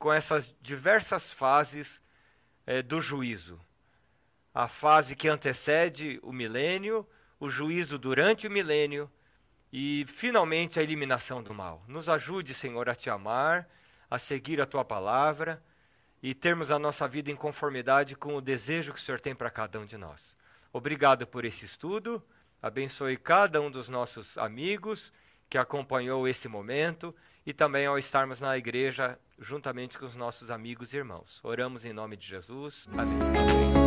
com 0.00 0.12
essas 0.12 0.52
diversas 0.60 1.30
fases 1.30 2.02
é, 2.66 2.82
do 2.82 3.00
juízo. 3.00 3.60
A 4.52 4.66
fase 4.66 5.14
que 5.14 5.28
antecede 5.28 6.18
o 6.24 6.32
milênio, 6.32 7.06
o 7.38 7.48
juízo 7.48 8.00
durante 8.00 8.48
o 8.48 8.50
milênio 8.50 9.08
e, 9.72 10.04
finalmente, 10.08 10.80
a 10.80 10.82
eliminação 10.82 11.40
do 11.40 11.54
mal. 11.54 11.84
Nos 11.86 12.08
ajude, 12.08 12.52
Senhor, 12.52 12.88
a 12.88 12.96
te 12.96 13.08
amar, 13.08 13.68
a 14.10 14.18
seguir 14.18 14.60
a 14.60 14.66
tua 14.66 14.84
palavra 14.84 15.62
e 16.20 16.34
termos 16.34 16.72
a 16.72 16.80
nossa 16.80 17.06
vida 17.06 17.30
em 17.30 17.36
conformidade 17.36 18.16
com 18.16 18.34
o 18.34 18.40
desejo 18.40 18.92
que 18.92 18.98
o 18.98 19.02
Senhor 19.02 19.20
tem 19.20 19.36
para 19.36 19.52
cada 19.52 19.78
um 19.78 19.86
de 19.86 19.96
nós. 19.96 20.36
Obrigado 20.74 21.24
por 21.24 21.44
esse 21.44 21.64
estudo. 21.64 22.20
Abençoe 22.60 23.16
cada 23.16 23.60
um 23.60 23.70
dos 23.70 23.88
nossos 23.88 24.36
amigos 24.36 25.12
que 25.48 25.56
acompanhou 25.56 26.26
esse 26.26 26.48
momento 26.48 27.14
e 27.46 27.52
também 27.52 27.86
ao 27.86 27.96
estarmos 27.96 28.40
na 28.40 28.58
igreja 28.58 29.16
juntamente 29.38 29.96
com 29.96 30.04
os 30.04 30.16
nossos 30.16 30.50
amigos 30.50 30.92
e 30.92 30.96
irmãos. 30.96 31.38
Oramos 31.44 31.84
em 31.84 31.92
nome 31.92 32.16
de 32.16 32.26
Jesus. 32.26 32.88
Amém. 32.92 33.83